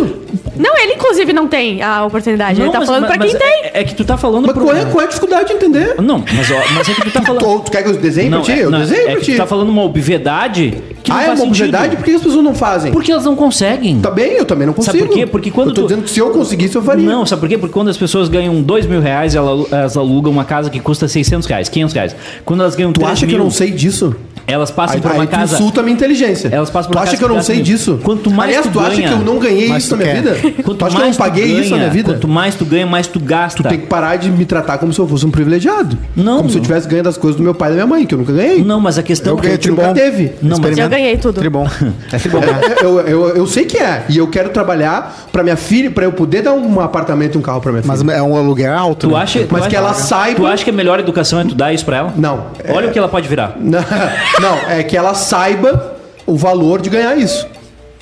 [0.57, 2.59] Não, ele inclusive não tem a oportunidade.
[2.59, 3.49] ele Não, tá mas- falando pra mas quem tem.
[3.65, 5.53] É, é que tu tá falando Mas pro- qual é, qual é a dificuldade de
[5.53, 5.95] entender?
[6.01, 7.39] Não, mas, ó, mas é que tu tá falando.
[7.43, 8.59] Tu, tu quer que eu desenhe Não, pra ti?
[8.59, 9.31] é, Eu não, desenho é pra que ti.
[9.33, 10.73] tu tá falando uma obviedade
[11.03, 11.49] que ah, é uma sentido.
[11.49, 11.95] obviedade?
[11.95, 12.91] Por que as pessoas não fazem?
[12.91, 13.99] Porque elas não conseguem.
[13.99, 14.97] Tá bem, eu também não consigo.
[14.97, 15.25] Sabe por quê?
[15.25, 17.05] Porque quando Eu tô tu- dizendo que se eu conseguisse, eu faria.
[17.05, 17.57] Não, sabe por quê?
[17.57, 21.07] Porque quando as pessoas ganham 2 mil reais, ela- elas alugam uma casa que custa
[21.07, 22.15] 600 reais, 500 reais.
[22.45, 24.15] Quando elas ganham Tu 3 acha que mil, eu não sei disso?
[24.47, 25.55] Elas passam Aí, por uma aí tu casa...
[25.55, 26.49] insulta a minha inteligência.
[26.51, 27.65] Elas passam por tu uma acha casa que eu não que sei mil.
[27.65, 27.99] disso?
[28.03, 30.21] Quanto mais Aliás, tu tu, acha ganha, que eu não ganhei isso na minha quer.
[30.33, 30.53] vida?
[30.63, 32.13] Quanto tu acha que eu mais não paguei tu ganha, isso na minha vida?
[32.13, 33.61] Quanto mais tu ganha, mais tu gasta.
[33.63, 35.97] Tu tem que parar de me tratar como se eu fosse um privilegiado.
[36.15, 36.37] Não.
[36.37, 38.13] Como se eu tivesse ganho das coisas do meu pai e da minha mãe, que
[38.13, 38.63] eu nunca ganhei.
[38.63, 39.33] Não, mas a questão...
[39.33, 39.93] Eu ganhei Tu nunca tribom.
[39.93, 40.31] teve.
[40.41, 41.39] Não, mas Eu ganhei tudo.
[41.39, 41.67] Tribom.
[42.11, 42.39] É tribom.
[42.39, 44.03] É, eu, eu, eu sei que é.
[44.09, 47.41] E eu quero trabalhar pra minha filha, pra eu poder dar um apartamento e um
[47.41, 47.95] carro pra minha filha.
[48.03, 49.07] Mas é um aluguel alto.
[49.07, 49.21] Tu né?
[49.21, 51.73] acha, Mas acha- que ela saiba- Tu acha que a melhor educação é tu dar
[51.73, 52.13] isso pra ela?
[52.15, 52.47] Não.
[52.73, 53.55] Olha o que ela pode virar.
[53.59, 53.79] Não,
[54.39, 57.47] não, é que ela saiba o valor de ganhar isso.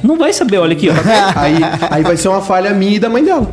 [0.03, 0.93] Não vai saber, olha aqui, ó.
[1.35, 1.55] Aí,
[1.89, 3.49] aí vai ser uma falha minha e da mãe dela.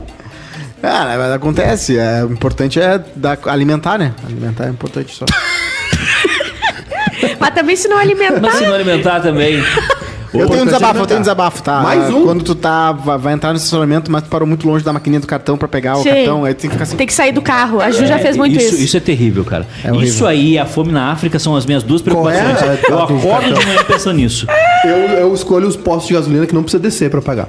[0.82, 1.99] Ah, mas acontece.
[1.99, 4.12] É, o importante é dar, alimentar, né?
[4.24, 5.24] Alimentar é importante só.
[7.41, 8.41] Mas também se não alimentar.
[8.41, 9.62] Mas se não alimentar também.
[10.35, 11.80] Eu tenho um é desabafo, eu tenho um desabafo, tá?
[11.80, 12.24] Mais um?
[12.24, 15.26] Quando tu tá, vai, entrar no estacionamento, mas tu parou muito longe da maquininha do
[15.26, 16.11] cartão pra pegar o Sim.
[16.11, 16.97] cartão, aí tu tem que ficar assim.
[16.97, 17.80] Tem que sair do carro.
[17.80, 18.74] A Ju já É, fez muito isso.
[18.74, 19.66] Isso é terrível, cara.
[19.85, 20.03] horrível.
[20.03, 22.70] isso aí, a fome na África são as minhas duas Qual é preocupações.
[22.85, 24.47] a- Eu do acordo de manhã pensando nisso.
[24.85, 27.49] Eu, eu escolho os postos de gasolina que não precisa descer pra pagar.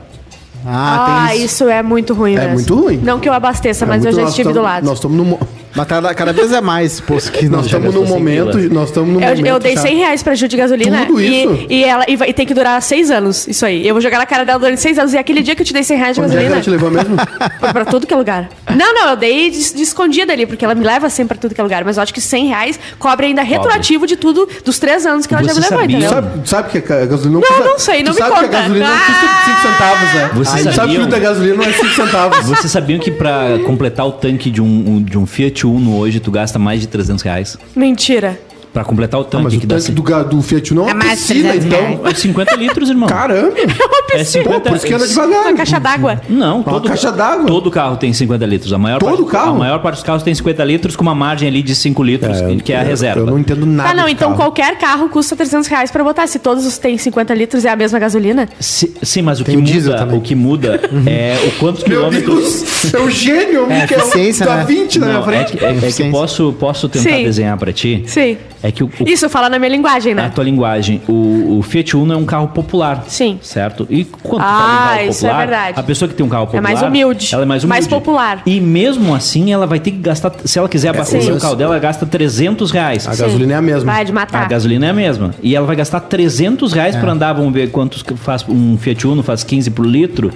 [0.68, 1.46] Ah, Ah, tem isso.
[1.46, 2.54] isso é muito ruim É mesmo.
[2.56, 2.98] muito ruim.
[3.04, 4.84] Não que eu abasteça, É mas eu muito- já nós estive tamo- do lado.
[4.86, 5.40] Nós estamos mo-
[5.76, 9.10] Mas cada, cada vez é mais posto que nós estamos num 100 momento, nós estamos
[9.14, 11.66] num Eu, momento eu dei já- 100 reais pra Ju de gasolina Tudo e, isso?
[11.70, 13.48] e ela e, vai- e tem que durar 6 anos.
[13.48, 13.86] Isso aí.
[13.88, 15.14] Eu vou jogar na cara dela durante 6 anos.
[15.14, 16.56] E aquele dia que eu te dei 100 reais de Onde é que gasolina.
[16.56, 17.16] ela te levou mesmo?
[17.60, 18.50] Foi pra tudo que é lugar.
[18.76, 21.54] Não, não, eu dei de, de escondida ali, porque ela me leva sempre pra tudo
[21.54, 21.84] que é lugar.
[21.84, 25.34] Mas eu acho que 100 reais cobre ainda retroativo de tudo dos três anos que
[25.34, 25.98] ela já Você me levou, sabia?
[25.98, 26.10] entendeu?
[26.16, 27.64] sabe, sabe que a gasolina não Não, custa...
[27.66, 28.58] não sei, não tu me sabe que conta.
[28.58, 29.46] a gasolina não custa Ah!
[29.46, 30.30] 5 centavos, né?
[30.36, 32.38] Vocês Aí, sabe que o da gasolina não é 5 centavos.
[32.46, 36.32] Vocês sabiam que pra completar o tanque de um, de um Fiat Uno hoje, tu
[36.32, 37.58] gasta mais de 300 reais?
[37.76, 38.40] Mentira.
[38.76, 40.82] Pra completar o Ah, tanque, mas o que dá tanque do, ga- do Fiat Uno
[40.82, 42.02] é É uma mais de piscina, 300 então...
[42.04, 42.20] reais.
[42.20, 43.08] 50 litros, irmão.
[43.08, 43.54] Caramba!
[44.14, 45.42] é 50, Pô, por isso que anda devagar.
[45.46, 46.22] Uma caixa d'água.
[46.28, 47.46] Não, Uma todo, caixa d'água.
[47.46, 48.74] todo carro tem 50 litros.
[48.74, 49.56] A maior Todo parte, carro?
[49.56, 52.38] A maior parte dos carros tem 50 litros com uma margem ali de 5 litros,
[52.66, 53.22] que é a reserva.
[53.22, 54.42] Eu não entendo nada Tá, não, então carro.
[54.42, 56.28] qualquer carro custa 300 reais pra botar.
[56.28, 58.50] Se todos os têm 50 litros é a mesma gasolina.
[58.60, 60.18] Si- Sim, mas o Tem que o muda, também.
[60.18, 62.62] o que muda é o quantos Meu quilômetros.
[62.92, 62.94] Deus!
[62.94, 63.72] É o gênio!
[63.72, 64.66] É, que é né?
[64.68, 65.56] 20 na minha Não, é frente.
[65.58, 67.24] que, é- é que eu posso, posso tentar Sim.
[67.24, 68.04] desenhar pra ti.
[68.08, 68.36] Sim.
[68.68, 70.32] É que o, o- Isso, fala na minha linguagem, a né?
[70.34, 73.04] tua linguagem, o, o Fiat Uno é um carro popular.
[73.08, 73.38] Sim.
[73.42, 73.86] Certo?
[73.92, 75.80] E quando tu Ah, fala em carro isso é popular, verdade.
[75.80, 77.30] a pessoa que tem um carro popular, mais humilde.
[77.34, 77.80] ela é mais humilde.
[77.80, 78.42] Mais popular.
[78.46, 81.38] E mesmo assim, ela vai ter que gastar, se ela quiser abastecer Sim.
[81.38, 83.08] o carro dela, ela gasta 300 reais.
[83.08, 83.92] A gasolina é a mesma.
[83.94, 84.42] Vai de matar.
[84.44, 85.32] A gasolina é a mesma.
[85.44, 87.34] E ela vai gastar 300 reais pra andar.
[87.34, 90.32] Vamos ver quantos faz um Fiat Uno, faz 15 por litro.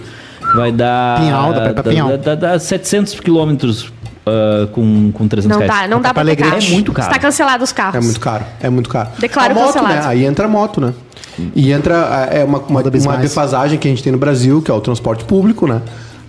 [0.55, 1.19] Vai dar.
[1.19, 2.09] Pinhal, dá dá- Pinhal.
[2.09, 3.91] dá- dá- dá 700 quilômetros
[4.25, 5.81] ah, com, com 300 Não reais.
[5.81, 6.51] dá, não dá pra Alegrete.
[6.51, 6.65] pegar.
[6.65, 7.07] É muito caro.
[7.09, 7.95] Está cancelado os carros.
[7.95, 9.09] É muito caro, é muito caro.
[9.19, 9.93] Declaro a moto, cancelado.
[9.95, 10.01] né?
[10.05, 10.93] Aí entra a moto, né?
[11.55, 13.21] E entra é uma, uma, uma mais.
[13.21, 15.81] defasagem que a gente tem no Brasil, que é o transporte público, né?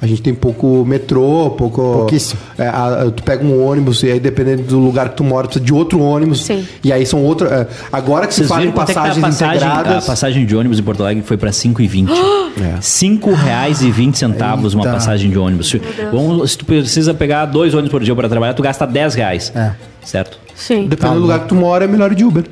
[0.02, 1.82] A gente tem pouco metrô, pouco.
[1.82, 2.40] Pouquíssimo.
[2.58, 5.46] é, a- a- tu pega um ônibus e aí, dependendo do lugar que tu mora,
[5.46, 6.44] precisa de outro ônibus.
[6.46, 6.66] Sim.
[6.82, 7.46] E aí são outro.
[7.48, 10.04] é, agora que se Vocês fala em é tá passagens a passagem, integradas.
[10.04, 12.10] a passagem de ônibus em Porto Alegre foi para 5,20.
[12.60, 12.74] É.
[12.74, 15.68] R$ 5,20 centavos uma passagem de ônibus.
[15.68, 15.80] Se,
[16.10, 19.52] vamos, se tu precisa pegar dois ônibus por dia para trabalhar, tu gasta 10 reais.
[19.54, 19.72] É.
[20.04, 20.38] Certo?
[20.56, 20.86] Sim.
[20.88, 22.44] Dependendo do lugar que tu mora, é melhor ir de Uber.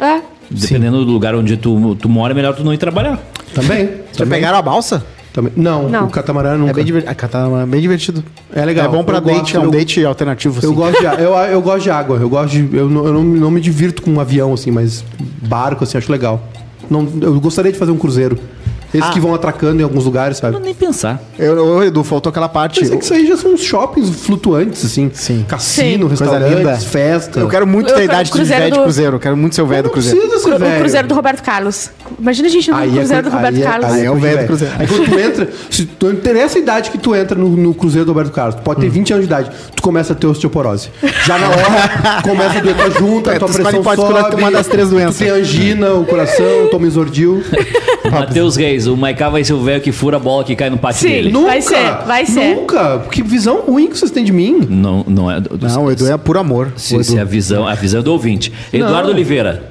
[0.00, 0.20] É.
[0.50, 3.18] Dependendo do lugar onde tu, tu mora, é melhor tu não ir trabalhar.
[3.54, 3.88] Também.
[4.16, 5.04] Já pegaram a balsa?
[5.38, 5.52] Também.
[5.56, 6.06] Não, Não.
[6.06, 6.70] o catamarã nunca.
[6.70, 7.04] É bem, diver...
[7.06, 8.24] ah, tá, bem divertido.
[8.52, 8.86] É legal.
[8.86, 10.60] É bom pra Eu date, gosto, é um eu- date alternativo.
[10.62, 10.74] Eu assim.
[10.76, 12.76] gosto, de, a- eu, eu gosto de água, eu gosto de.
[12.76, 15.04] Eu, não, eu não, não me divirto com um avião, assim, mas
[15.42, 16.42] barco, assim, acho legal.
[16.90, 18.38] Não, eu gostaria de fazer um cruzeiro.
[18.92, 19.12] Esses Ah.
[19.12, 20.64] que vão atracando em alguns lugares, Não sabe?
[20.64, 21.20] nem pensar.
[21.38, 22.80] Eu, eu, Edu, faltou aquela parte.
[22.80, 25.10] Mas é que isso aí já são uns shoppings flutuantes, assim.
[25.12, 25.44] Sim.
[25.46, 26.10] Cassino, Sim.
[26.10, 27.40] Restaurantes, festa.
[27.40, 29.16] Eu quero muito Eu ter a idade de cruzeiro velho de do- cruzeiro.
[29.16, 30.18] Eu quero muito ser o velho do Não cruzeiro.
[30.20, 30.76] precisa ser Cru- velho.
[30.76, 31.90] O Cruzeiro do Roberto Carlos.
[32.18, 33.92] Imagina a gente no Cruzeiro do Roberto aí Carlos.
[33.92, 34.74] aí é o de velho do Cruzeiro.
[34.78, 38.06] Aí quando tu entra, se tu interessa a idade que tu entra no, no Cruzeiro
[38.06, 38.90] do Roberto Carlos, tu pode ter Hum.
[38.90, 40.88] 20 anos de idade, tu começa a ter osteoporose.
[41.26, 44.66] Já na hora, começa a doer tua junta, É, tua tu pressão sobe, uma das
[44.66, 45.16] três doenças.
[45.16, 47.42] Tu tem angina, o coração, toma isordil.
[48.10, 50.78] Matheus Reis, o Maiká vai ser o velho que fura a bola que cai no
[50.78, 51.08] pátio Sim.
[51.08, 51.32] dele.
[51.32, 52.54] Nu- Vai ser, vai ser.
[52.56, 53.00] Nunca.
[53.10, 54.66] Que visão ruim que vocês têm de mim.
[54.68, 55.40] Não, não é.
[55.40, 56.72] do- Não, o Edu é por amor.
[56.76, 58.52] Se, se a visão, a visão é do ouvinte.
[58.72, 59.14] Eduardo Não.
[59.14, 59.70] Oliveira.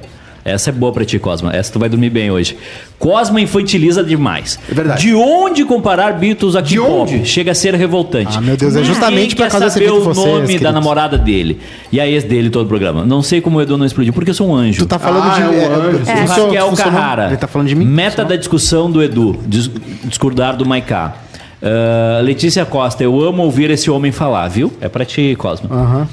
[0.50, 1.54] Essa é boa pra ti, Cosma.
[1.54, 2.56] Essa tu vai dormir bem hoje.
[2.98, 4.58] Cosma infantiliza demais.
[4.70, 5.02] É verdade.
[5.06, 7.24] De onde comparar Beatles aqui De onde?
[7.24, 8.36] Chega a ser revoltante.
[8.36, 11.16] Ah, meu Deus, é justamente por quer causa desse vídeo o vocês, nome da namorada
[11.18, 11.60] dele.
[11.92, 13.04] E a ex dele todo o programa.
[13.04, 14.78] Não sei como o Edu não explodiu, porque eu sou um anjo.
[14.80, 15.42] Tu tá falando Ah, de.
[15.42, 15.96] é um anjo.
[15.98, 16.92] O funcionou- Raquel funcionou?
[16.92, 17.26] Carrara.
[17.28, 17.84] Ele tá falando de mim?
[17.84, 19.38] Meta da discussão do Edu.
[19.46, 19.70] Dis
[20.04, 21.14] discordar do Maiká.
[21.62, 24.72] Ah, Letícia Costa, eu amo ouvir esse homem falar, viu?
[24.80, 25.68] É pra ti, Cosma.
[25.70, 26.08] Aham.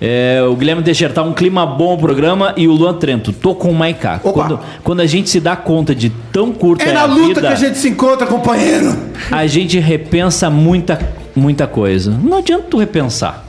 [0.00, 3.54] É, o Guilherme Teixeira, tá um clima bom o programa e o Luan Trento, tô
[3.54, 4.20] com o Maiká.
[4.20, 7.26] Quando, quando a gente se dá conta de tão curta É é na a luta
[7.26, 8.96] vida, que a gente se encontra, companheiro.
[9.30, 10.98] a gente repensa muita,
[11.34, 12.16] muita coisa.
[12.22, 13.44] Não adianta tu repensar.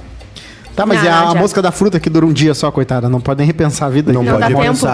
[0.76, 3.10] Tá, mas Não, e a, não a da fruta que dura um dia só, coitada?
[3.10, 4.14] Não pode nem repensar a vida.
[4.14, 4.88] Não, Não pode dá tempo.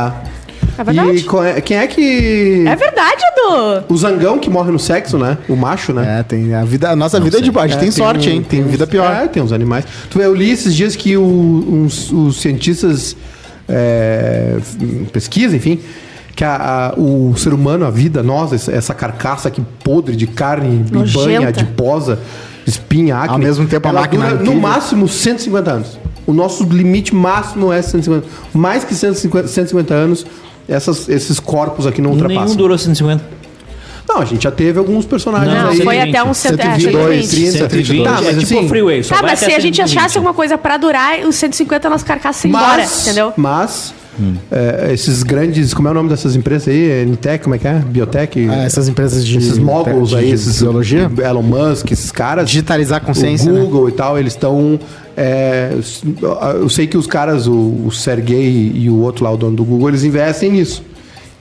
[0.78, 1.26] É verdade.
[1.26, 2.66] E é- quem é que.
[2.68, 3.86] É verdade, Edu.
[3.90, 5.38] O zangão que morre no sexo, né?
[5.48, 6.20] O macho, né?
[6.20, 7.76] É, tem a vida, a nossa vida é de baixo.
[7.76, 8.46] É, tem sorte, um- hein?
[8.48, 9.10] Tem uns- vida pior.
[9.12, 9.86] É, tem uns animais.
[10.10, 13.16] Tu vê, eu li esses dias que o- uns- os cientistas
[13.68, 15.80] é, f- pesquisam, enfim,
[16.36, 20.28] que a- a- o ser humano, a vida, nós, essa- essa carcaça aqui podre de
[20.28, 21.26] carne, Nojenta.
[21.26, 22.20] banha, adiposa,
[22.68, 23.32] espinha, acne.
[23.34, 24.62] Ao mesmo tempo, a ela máquina dura, no incrível.
[24.62, 25.98] máximo 150 anos.
[26.28, 28.28] O nosso limite máximo é 150.
[28.54, 30.26] Mais que 150, 150 anos,
[30.68, 32.44] essas- esses corpos aqui não ultrapassam.
[32.46, 33.24] Nenhum durou 150.
[34.08, 35.82] Não, a gente já teve alguns personagens Não, aí.
[35.82, 37.30] foi 120, até uns 122, 120.
[37.30, 39.04] 30, 120 Tá, é mas tipo assim- freeway.
[39.04, 39.98] Só Tá, vai mas até se a gente 120.
[40.00, 43.34] achasse alguma coisa pra durar, os 150 nós carcaça embora, entendeu?
[43.36, 43.94] Mas,
[44.52, 45.74] é, esses grandes.
[45.74, 47.06] Como é o nome dessas empresas aí?
[47.06, 47.74] NTEC, como é que é?
[47.80, 48.48] Biotech?
[48.50, 49.38] Ah, essas empresas de.
[49.38, 51.10] esses moguls aí, de esses biologia.
[51.24, 52.50] Elon Musk, esses caras.
[52.50, 53.62] Digitalizar a consciência, O né?
[53.62, 54.80] Google e tal, eles estão.
[55.18, 55.74] é,
[56.60, 59.64] eu sei que os caras, o, o Sergey e o outro lá, o dono do
[59.64, 60.84] Google, eles investem nisso.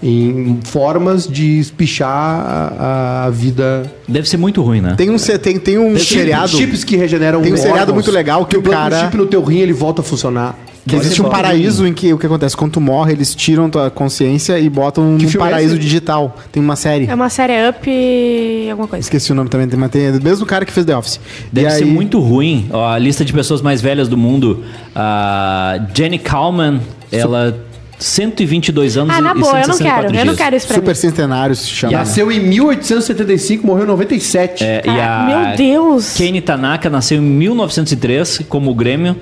[0.02, 3.90] Em formas de espichar a, a vida.
[4.06, 4.94] Deve ser muito ruim, né?
[4.98, 6.48] Tem um, tem, tem um Chip- seriado.
[6.50, 9.24] Chips que regeneram Tem um seriado muito legal que o planta um cara- chip no
[9.24, 10.58] teu rim ele volta a funcionar.
[10.86, 12.54] Que existe um paraíso em que o que acontece?
[12.56, 15.82] Quando tu morre, eles tiram tua consciência e botam Que um é paraíso esse?
[15.82, 16.36] digital.
[16.52, 17.06] Tem uma série.
[17.06, 19.00] É uma série Up e alguma coisa.
[19.02, 21.18] Esqueci o nome também, tem- mas tem é do mesmo cara que fez The Office.
[21.50, 22.68] Deve E ser aí- muito ruim.
[22.70, 24.62] Ó, a lista de pessoas mais velhas do mundo.
[24.94, 26.80] A Jenny Kalman,
[27.10, 27.56] ela
[27.98, 30.14] 122 anos Ah, na e boa, eu não 164 quero.
[30.18, 30.36] Eu não dias.
[30.44, 30.94] quero isso pra Super mim.
[30.94, 31.92] centenário se chama.
[31.96, 34.62] Nasceu em 1875, morreu em 97.
[34.62, 36.12] É, e Cara, a meu Deus.
[36.14, 39.16] Kenny Tanaka nasceu em 1903 como o Grêmio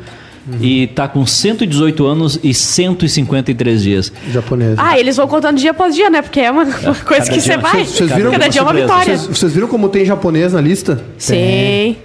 [0.61, 4.13] e tá com 118 anos e 153 dias.
[4.31, 4.75] Japonesa.
[4.79, 6.21] Ah, eles vão contando dia após dia, né?
[6.23, 7.73] Porque é uma, uma coisa que você vai.
[7.85, 9.17] vocês- vocês Cada viram dia é uma vitória.
[9.19, 11.03] Vocês, vocês viram como tem japonês na lista?
[11.19, 11.97] Sim.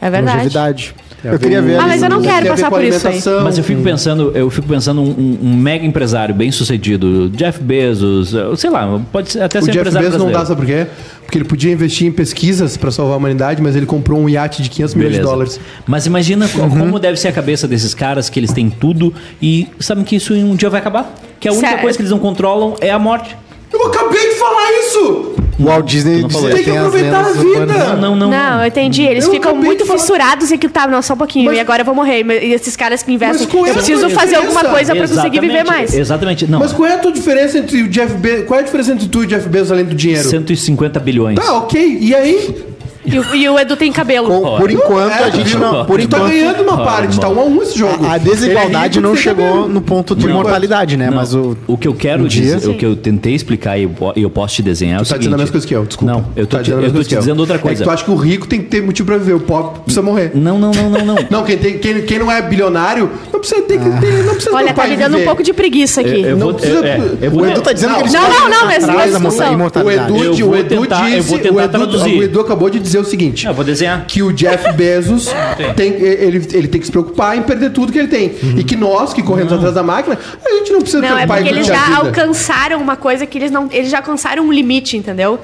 [0.00, 0.36] É verdade.
[0.36, 0.94] Longevidade.
[1.24, 1.78] Eu queria ver.
[1.78, 3.20] Ah, mas eu não quero passar por isso aí.
[3.42, 8.34] Mas eu fico pensando, eu fico pensando um, um- mega empresário bem sucedido, Jeff Bezos,
[8.60, 10.66] sei lá, pode ser- até O ser um Jeff empresário Bezos não dá, brasileiro.
[10.66, 11.20] sabe por quê?
[11.24, 14.62] Porque ele podia investir em pesquisas pra salvar a humanidade, mas ele comprou um iate
[14.62, 15.58] de 500 milhões de dólares.
[15.86, 19.68] Mas imagina co- como deve ser a cabeça desses caras que eles têm tudo e
[19.80, 21.14] sabem que isso um dia vai acabar.
[21.40, 21.82] Que a única Sério?
[21.82, 23.36] coisa que eles não controlam é a morte.
[23.74, 25.34] Eu acabei de falar isso!
[25.58, 26.20] O Walt Disney.
[26.22, 27.66] Tem que as aproveitar lendas a vida.
[27.66, 28.30] Não, não, não.
[28.30, 29.02] Não, eu entendi.
[29.02, 31.44] Eles Eu ficam muito fissurados em que tá, não, só um pouquinho.
[31.46, 32.24] Mas- e agora eu vou morrer.
[32.24, 34.20] E esses caras que investem, é eu preciso diferença?
[34.20, 35.94] fazer alguma coisa pra conseguir viver mais.
[35.94, 36.46] Exatamente.
[36.48, 38.46] Não, Mas qual é a tua diferença entre o Jeff Bezos?
[38.46, 40.28] Qual é a diferença entre tu e o Jeff Bezos além do dinheiro?
[40.28, 41.38] 150 bilhões.
[41.38, 41.98] Tá, ok.
[42.00, 42.64] E aí?
[43.04, 44.28] E, o- e o Edu tem cabelo.
[44.28, 45.84] Com- por enquanto, É, a gente não.
[45.84, 46.28] Por tá enquanto.
[46.28, 48.04] ganhando uma parte, tá um a um esse jogo.
[48.06, 49.68] A desigualdade Ele é rico não de chegou cabelo.
[49.68, 50.34] no ponto de Não.
[50.34, 51.06] mortalidade, né?
[51.10, 51.56] Não, Mas o.
[51.66, 54.12] o que eu quero um dia- dizer, o que eu tentei explicar e eu, po-
[54.16, 55.20] e eu posso te desenhar é o Tu tá seguinte.
[55.20, 56.12] dizendo a mesma coisa que eu, desculpa.
[56.14, 57.18] Não, eu tô, Tá te, dizendo a eu mesma tô coisa te que eu.
[57.20, 57.76] dizendo outra É coisa.
[57.84, 60.02] que tu acha que o rico tem que ter motivo pra viver, o pobre precisa
[60.02, 60.30] morrer.
[60.34, 61.14] Não, não, não, não, não.
[61.30, 64.54] Não, quem, tem, quem, quem não é bilionário não precisa ter que ter, não precisa
[64.54, 65.24] Olha, tá me dando um viver.
[65.26, 66.10] pouco de preguiça aqui.
[66.22, 68.22] Eu, eu Não vou, precisa- eu- é, eu O Edu tá dizendo que eles Não,
[68.22, 69.50] não, não, mas não é da discussão.
[69.50, 70.12] O imortalidade.
[70.12, 72.18] Edu, Eu o vou Edu tentar- eu disse, vou tentar o, Edu, traduzir.
[72.18, 74.04] o Edu acabou de dizer o seguinte: Eu vou desenhar.
[74.06, 75.28] que o Jeff Bezos
[75.76, 78.32] tem, ele, ele tem que se preocupar em perder tudo que ele tem.
[78.42, 78.58] Uhum.
[78.58, 81.36] E que nós, que corremos atrás da máquina, a gente não precisa Não, é preocupar
[81.38, 81.96] porque em eles já vida.
[81.98, 83.68] alcançaram uma coisa que eles não.
[83.70, 85.38] Eles já alcançaram um limite, entendeu?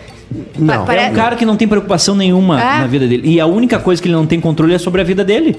[0.58, 0.86] Não.
[0.90, 2.78] É um cara que não tem preocupação nenhuma É.
[2.80, 3.28] na vida dele.
[3.28, 5.56] E a única coisa que ele não tem controle é sobre a vida dele.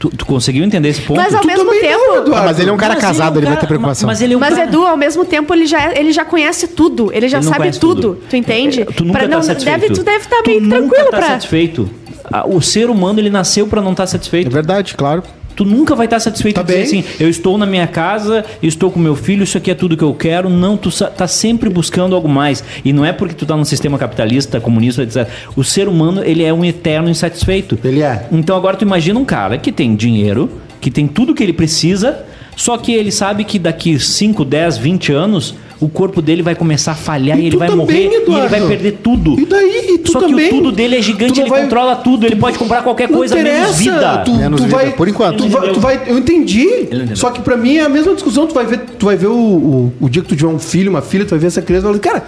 [0.00, 1.18] Tu, tu conseguiu entender esse ponto?
[1.20, 2.28] Mas ao Tu mesmo tempo.
[2.30, 2.34] não.
[2.34, 4.06] Ah, mas ele é um cara Mas casado, é um ele vai cara- ter preocupação.
[4.06, 4.66] Mas ele é um Mas cara...
[4.66, 7.10] Edu, ao mesmo tempo, ele já, ele já conhece tudo.
[7.12, 8.00] Ele já Ele sabe tudo.
[8.14, 8.18] tudo.
[8.30, 8.80] Tu entende?
[8.80, 9.78] É, Tu nunca Pra tá não- satisfeito.
[9.80, 11.26] Deve, tu deve estar Tu bem nunca tranquilo tá pra.
[11.28, 11.90] satisfeito.
[12.46, 14.50] O ser humano, ele nasceu pra não estar É satisfeito.
[14.50, 15.22] verdade, claro.
[15.56, 18.90] Tu nunca vai estar satisfeito Tá de dizer assim, eu estou na minha casa, estou
[18.90, 20.48] com meu filho, isso aqui é tudo que eu quero.
[20.48, 22.64] Não, tu tá sempre buscando algo mais.
[22.84, 25.28] E não é porque tu tá num sistema capitalista, comunista, etc.
[25.56, 27.78] O ser humano, ele é um eterno insatisfeito.
[27.84, 28.26] Ele é.
[28.32, 32.24] Então agora tu imagina um cara que tem dinheiro, que tem tudo que ele precisa,
[32.56, 36.92] só que ele sabe que daqui 5, 10, 20 anos o corpo dele vai começar
[36.92, 38.48] a falhar e, E ele tu vai também, morrer e ele Eduardo.
[38.48, 39.40] vai perder tudo.
[39.40, 39.86] E daí?
[39.94, 40.48] E tu só também?
[40.50, 43.16] que o tudo dele é gigante, ele vai- controla tudo, ele pode comprar qualquer Não
[43.18, 44.18] coisa menos interessa, vida.
[44.24, 45.38] Tu, Menos tu vida, vai, por enquanto.
[45.38, 46.68] Tu vai, tu vai- eu entendi.
[47.14, 48.46] Só que pra mim é a mesma discussão.
[48.46, 50.90] Tu vai ver, tu vai ver o, o, o dia que tu tiver um filho,
[50.90, 52.26] uma filha, tu vai ver essa criança e vai falar, cara,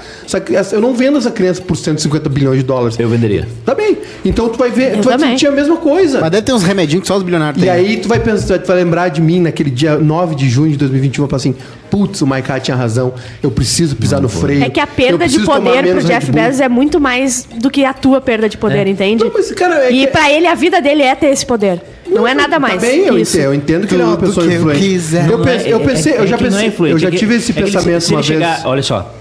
[0.58, 2.98] essa eu não vendo essa criança por 150 bilhões de dólares.
[2.98, 3.46] Eu venderia.
[3.66, 3.98] Tá bem.
[4.24, 5.30] Então tu vai ver, Eu tu vai também.
[5.32, 6.20] sentir a mesma coisa.
[6.20, 7.70] Mas deve ter uns remedinhos que só os bilionários E têm.
[7.74, 10.76] aí tu vai pensar, tu vai lembrar de mim naquele dia 9 de junho de
[10.78, 11.54] 2021 e falar assim,
[11.92, 13.12] putz, o Maiká tinha razão,
[13.42, 14.64] eu preciso pisar no freio.
[14.64, 17.70] É que a perda de poder pro Jeff Red Bull." Bezos é muito mais do
[17.70, 18.90] que a tua perda de poder, É.
[18.90, 19.22] entende?
[19.22, 21.82] Não, mas, cara, é e que- pra ele, a vida dele é ter esse poder.
[22.08, 22.76] Não, é nada mais.
[22.76, 23.36] Tá bem, eu Isso.
[23.36, 24.80] entendo, eu entendo que ele é uma pessoa que eu influente.
[24.80, 25.28] quiser.
[25.30, 26.98] Eu, Não pense- é- eu pensei, é- eu é já não é pensei, influente, eu
[26.98, 28.64] já é que- tive esse é pensamento se ele uma chegar, vez.
[28.64, 29.14] Olha só.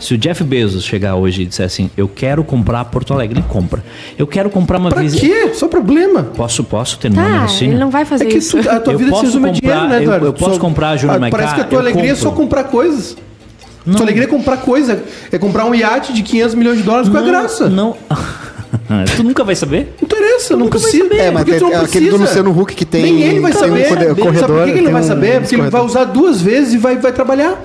[0.00, 3.46] Se o Jeff Bezos chegar hoje e disser assim, eu quero comprar Porto Alegre, ele
[3.48, 3.84] compra.
[4.18, 5.24] Eu quero comprar uma Pra visita.
[5.26, 5.50] quê?
[5.54, 6.22] Só problema.
[6.34, 7.74] Posso, posso terminar meu Tá, raciocínio?
[7.74, 8.56] ele não vai fazer É que isso.
[8.62, 10.26] tu- a tua Eu vida se posso resume a comprar- dinheiro, né, eu- Eduardo?
[10.26, 12.30] eu posso Só- comprar, Júnior ah, Maiká, Parece que a tua eu alegria é só
[12.30, 12.42] compro.
[12.44, 13.16] comprar coisas.
[13.84, 15.02] Tua alegria é comprar coisa.
[15.30, 17.68] É comprar um iate de 500 milhões de dólares com a graça.
[17.68, 17.96] Não,
[18.88, 19.04] Não.
[19.16, 19.94] tu nunca vai saber?
[20.02, 21.04] interessa, não precisa.
[21.14, 22.40] É, mas Porque tu tem- não aquele do precisa.
[22.40, 23.72] Luciano Huck que tem- Nem ele vai tem saber.
[23.72, 25.40] um corre- Sabe corredor, por que que ele não vai um saber?
[25.40, 25.90] Porque ele vai corredor.
[25.90, 27.58] usar duas vezes e vai, vai trabalhar.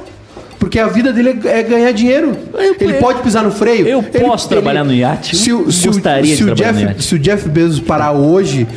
[0.65, 2.35] Porque a vida dele é é ganhar dinheiro.
[2.55, 3.87] Eu- ele eu- pode pisar no freio.
[3.87, 5.35] eu Ele- posso trabalhar no iate?
[5.35, 7.03] Se o, se o- Gostaria se de o trabalhar no Jeff, iate.
[7.03, 8.67] se o Jeff Bezos parar hoje,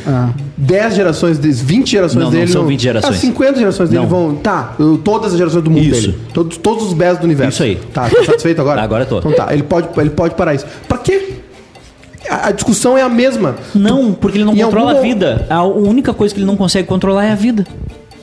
[0.55, 2.51] 10 gerações, deles, 20 gerações Não, não dele.
[2.51, 3.15] são 20 gerações.
[3.15, 4.07] Ah, 50 gerações dele Não.
[4.07, 4.35] vão.
[4.35, 6.01] Tá, todas as gerações do mundo Isso.
[6.11, 6.19] dele.
[6.31, 7.55] Todos, todos os Bezos do universo.
[7.55, 7.75] Isso aí.
[7.91, 8.81] Tá, tá satisfeito agora?
[8.83, 9.17] Agora eu tô.
[9.17, 10.67] Então tá, ele pode, ele pode parar isso.
[10.87, 11.29] Pra quê?
[12.29, 13.55] A, a discussão é a mesma.
[13.73, 15.47] Não, porque ele não Em controla algum a vida.
[15.49, 17.65] A única coisa que ele não consegue controlar é a vida.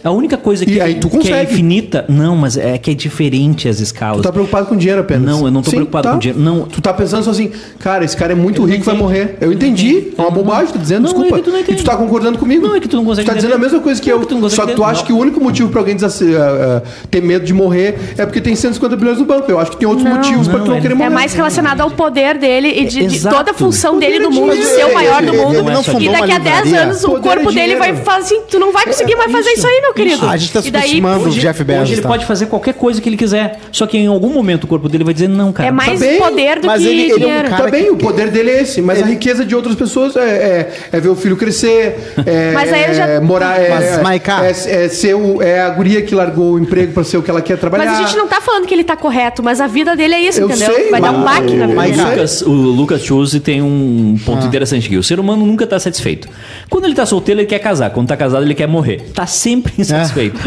[0.06, 2.04] A única coisa que, E aí tu que é infinita.
[2.08, 4.18] Não, mas é que é diferente as escalas.
[4.18, 5.24] Tu tá preocupado com dinheiro apenas.
[5.24, 6.40] Não, eu não tô preocupado com dinheiro.
[6.40, 6.62] Não.
[6.62, 7.50] Tu tá pensando só assim,
[7.80, 9.36] cara, esse cara é muito Eu rico, vai morrer.
[9.40, 10.12] Eu entendi.
[10.16, 11.38] É uma bobagem, tô dizendo, Não, desculpa.
[11.38, 12.66] é tu e tu tá concordando comigo.
[12.66, 13.66] Não, é que tu não consegue Tu tá dizendo a entender.
[13.72, 14.20] mesma coisa que Não, eu.
[14.20, 14.90] é que tu não consegue só que tu entender.
[14.90, 15.06] acha Não.
[15.06, 18.40] que o único motivo pra alguém desas- ah, ah, ter medo de morrer é porque
[18.40, 19.50] tem 150 bilhões no banco.
[19.50, 20.14] Eu acho que tem outros Não.
[20.16, 21.10] motivos pra tu não querer morrer.
[21.10, 24.30] É mais relacionado ao poder dele e de, de toda a função dele no é
[24.30, 25.56] mundo, de ser o maior do mundo.
[26.00, 26.82] e daqui a 10 livraria.
[26.82, 29.50] anos o Poder corpo é dele vai falar assim: tu não vai conseguir mais fazer
[29.50, 30.26] isso aí, meu querido.
[30.28, 31.82] A gente tá e daí subestimando o Hoje, Jeff Bezos.
[31.82, 32.08] hoje ele tá?
[32.08, 33.58] pode fazer qualquer coisa que ele quiser.
[33.72, 35.68] Só que em algum momento o corpo dele vai dizer, não, cara.
[35.68, 37.48] é mais bem, poder do mas que ele- ele é um dinheiro.
[37.50, 40.14] cara Tá bem, que- o poder dele é esse, mas a riqueza de outras pessoas
[40.16, 43.68] é, é- é ver o filho crescer, é, Mas aí ele já- é morar, é,
[43.70, 44.50] Mas, Maiká- é,
[44.84, 47.40] é ser o, é a guria que largou o emprego pra ser o que ela
[47.42, 47.86] quer trabalhar.
[47.86, 50.20] Mas a gente não tá falando que ele tá correto, mas a vida dele é
[50.20, 50.74] isso, Eu entendeu?
[50.74, 52.02] sei, vai dar um mas- baque na vida dele.
[52.10, 54.46] Lucas, o Lucas Chuse tem um ponto Ah.
[54.46, 54.96] interessante aqui.
[54.96, 56.28] O ser humano nunca tá satisfeito.
[56.68, 57.90] Quando ele tá solteiro, ele quer casar.
[57.90, 59.02] Quando tá casado, ele quer morrer.
[59.14, 60.40] Tá sempre insatisfeito.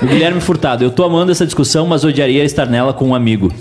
[0.00, 3.52] O Guilherme Furtado, eu tô amando essa discussão, mas odiaria estar nela com um amigo.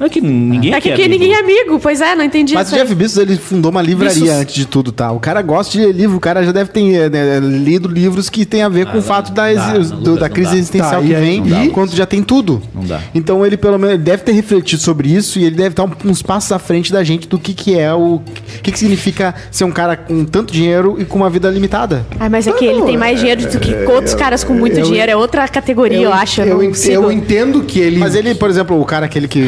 [0.00, 1.78] É que ninguém É que aqui ninguém é amigo.
[1.78, 2.74] Pois é, não entendi Mas o.
[2.74, 5.12] Jeff Bezos, ele fundou uma livraria Bezos- antes de tudo, tá?
[5.12, 8.46] O cara gosta de ler livro, o cara já deve ter né, lido livros que
[8.46, 10.56] tem a ver com o fato da, dá, exi- não, do- da crise dá.
[10.56, 12.62] existencial Tá, que e vem, e- quando já tem tudo.
[12.74, 13.00] Não dá.
[13.14, 15.90] Então ele, pelo menos, ele deve ter refletido sobre isso e ele deve estar um-
[16.06, 18.00] uns passos à frente da gente do que, que é o.
[18.00, 18.22] O
[18.62, 22.04] que, que significa ser um cara com tanto dinheiro e com uma vida limitada.
[22.18, 24.84] Ah, mas é que ele tem mais dinheiro do que outros caras com muito eu-
[24.84, 25.10] dinheiro.
[25.12, 26.40] É outra categoria, eu, acho.
[26.42, 27.98] Eu, eu entendo que ele.
[27.98, 29.40] Mas ele, por exemplo, o cara aquele que.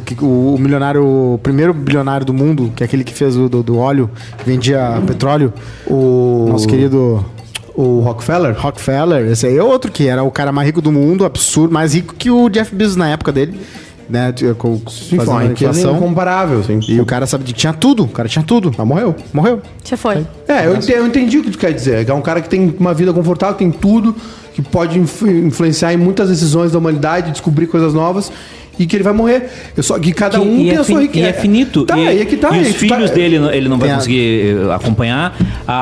[0.00, 1.04] Que, do- que- o, o milionário.
[1.04, 4.44] O primeiro bilionário do mundo, que é aquele que fez o do, do óleo, que
[4.44, 5.52] vendia petróleo.
[5.86, 6.46] O.
[6.50, 7.24] Nosso querido.
[7.74, 8.54] O Rockefeller.
[8.58, 11.94] Rockefeller, esse aí é outro que era o cara mais rico do mundo, absurdo, mais
[11.94, 13.58] rico que o Jeff Bezos na época dele,
[14.10, 14.30] né?
[14.58, 15.96] Com, Sim, fazendo foi inflação.
[15.96, 16.80] incomparável, assim.
[16.86, 18.72] E o cara sabe de tinha tudo, o cara tinha tudo.
[18.76, 19.14] Ah, morreu.
[19.32, 19.62] Morreu.
[19.82, 20.26] Você foi.
[20.46, 22.06] É, eu entendi, eu entendi o que tu quer dizer.
[22.06, 24.14] É um cara que tem uma vida confortável, tem tudo,
[24.52, 28.30] que pode influ- influenciar em muitas decisões da humanidade, descobrir coisas novas.
[28.78, 29.48] E que ele vai morrer.
[29.76, 31.26] Eu só, que cada Que- um tem é a sua riqueza.
[31.26, 31.84] e é finito.
[31.84, 32.50] Tá, e, aí é que tá.
[32.50, 33.14] e aí os que filhos tá.
[33.16, 35.36] dele ele não vai a- conseguir eh, acompanhar.
[35.68, 35.72] A,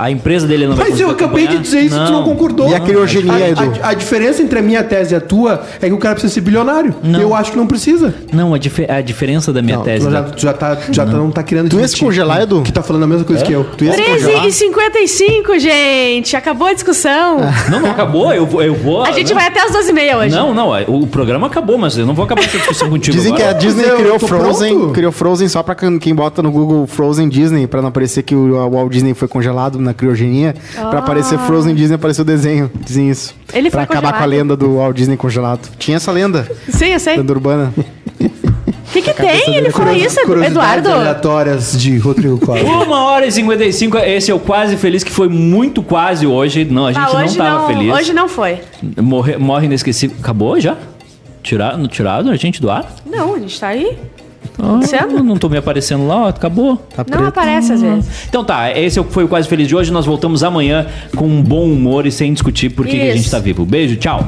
[0.00, 1.62] a, a empresa dele não vai Mas conseguir eu acabei de acompanhar.
[1.62, 2.68] dizer isso, tu não concordou.
[2.70, 3.72] E a criogenia, a, Edu?
[3.82, 6.32] a, a diferença entre a minha tese e a tua é que o cara precisa
[6.34, 6.94] ser bilionário.
[7.02, 7.20] Não.
[7.20, 8.14] Eu acho que não precisa.
[8.32, 10.04] Não, a, dife- a diferença da minha Não, tese.
[10.06, 12.62] tu já, tu já, tá, já tá- não tá querendo Tu ia se congelar, Edu?
[12.62, 13.64] Que tá falando a mesma coisa que eu.
[13.76, 14.46] Tu ia se 13 congelar?
[14.46, 16.36] e 55, gente.
[16.36, 17.38] Acabou a discussão.
[17.70, 18.32] Não, não acabou.
[18.32, 18.62] Eu vou.
[18.62, 19.36] Eu vou A gente não.
[19.40, 20.34] vai até as 12h30 hoje.
[20.34, 20.70] Não, não.
[20.86, 23.58] O programa acabou, mas eu não vou acabar essa discussão contigo Dizem que a agora.
[23.64, 24.92] Disney eu criou Frozen, pronto.
[24.92, 28.68] criou Frozen só pra quem bota no Google Frozen Disney, pra não aparecer que o
[28.70, 30.54] Walt Disney foi congelado na criogenia.
[30.74, 32.70] Pra aparecer Frozen Disney, apareceu o desenho.
[32.84, 33.34] Dizem isso.
[33.52, 34.30] Ele pra foi acabar com a congelado?
[34.38, 35.68] lenda do Walt Disney congelado.
[35.78, 37.16] Tinha essa lenda, Sim, eu sei.
[37.16, 37.72] lenda urbana.
[38.18, 39.56] O que, que tem?
[39.56, 40.90] Ele falou isso, Eduardo?
[40.90, 42.64] aleatórias de Rodrigo Costa.
[42.64, 46.64] Uma hora e 55, esse é o quase feliz, que foi muito quase hoje.
[46.64, 47.92] Não, a gente Ah, não tava não, feliz.
[47.94, 48.58] Hoje não foi.
[49.02, 50.16] Morre, morre inesquecível.
[50.18, 50.76] Acabou já?
[51.46, 52.92] Tirado, tirado a gente do ar?
[53.06, 53.96] Não, a gente tá aí.
[54.58, 55.22] Ah, Sendo?
[55.22, 56.76] não tô me aparecendo lá, ó, acabou.
[56.76, 57.24] Tá Não preto.
[57.28, 58.26] aparece às vezes.
[58.28, 59.92] Então tá, esse foi o Quase Feliz de hoje.
[59.92, 63.30] Nós voltamos amanhã com um bom humor e sem discutir por que que a gente
[63.30, 63.64] tá vivo.
[63.64, 64.26] Beijo, tchau.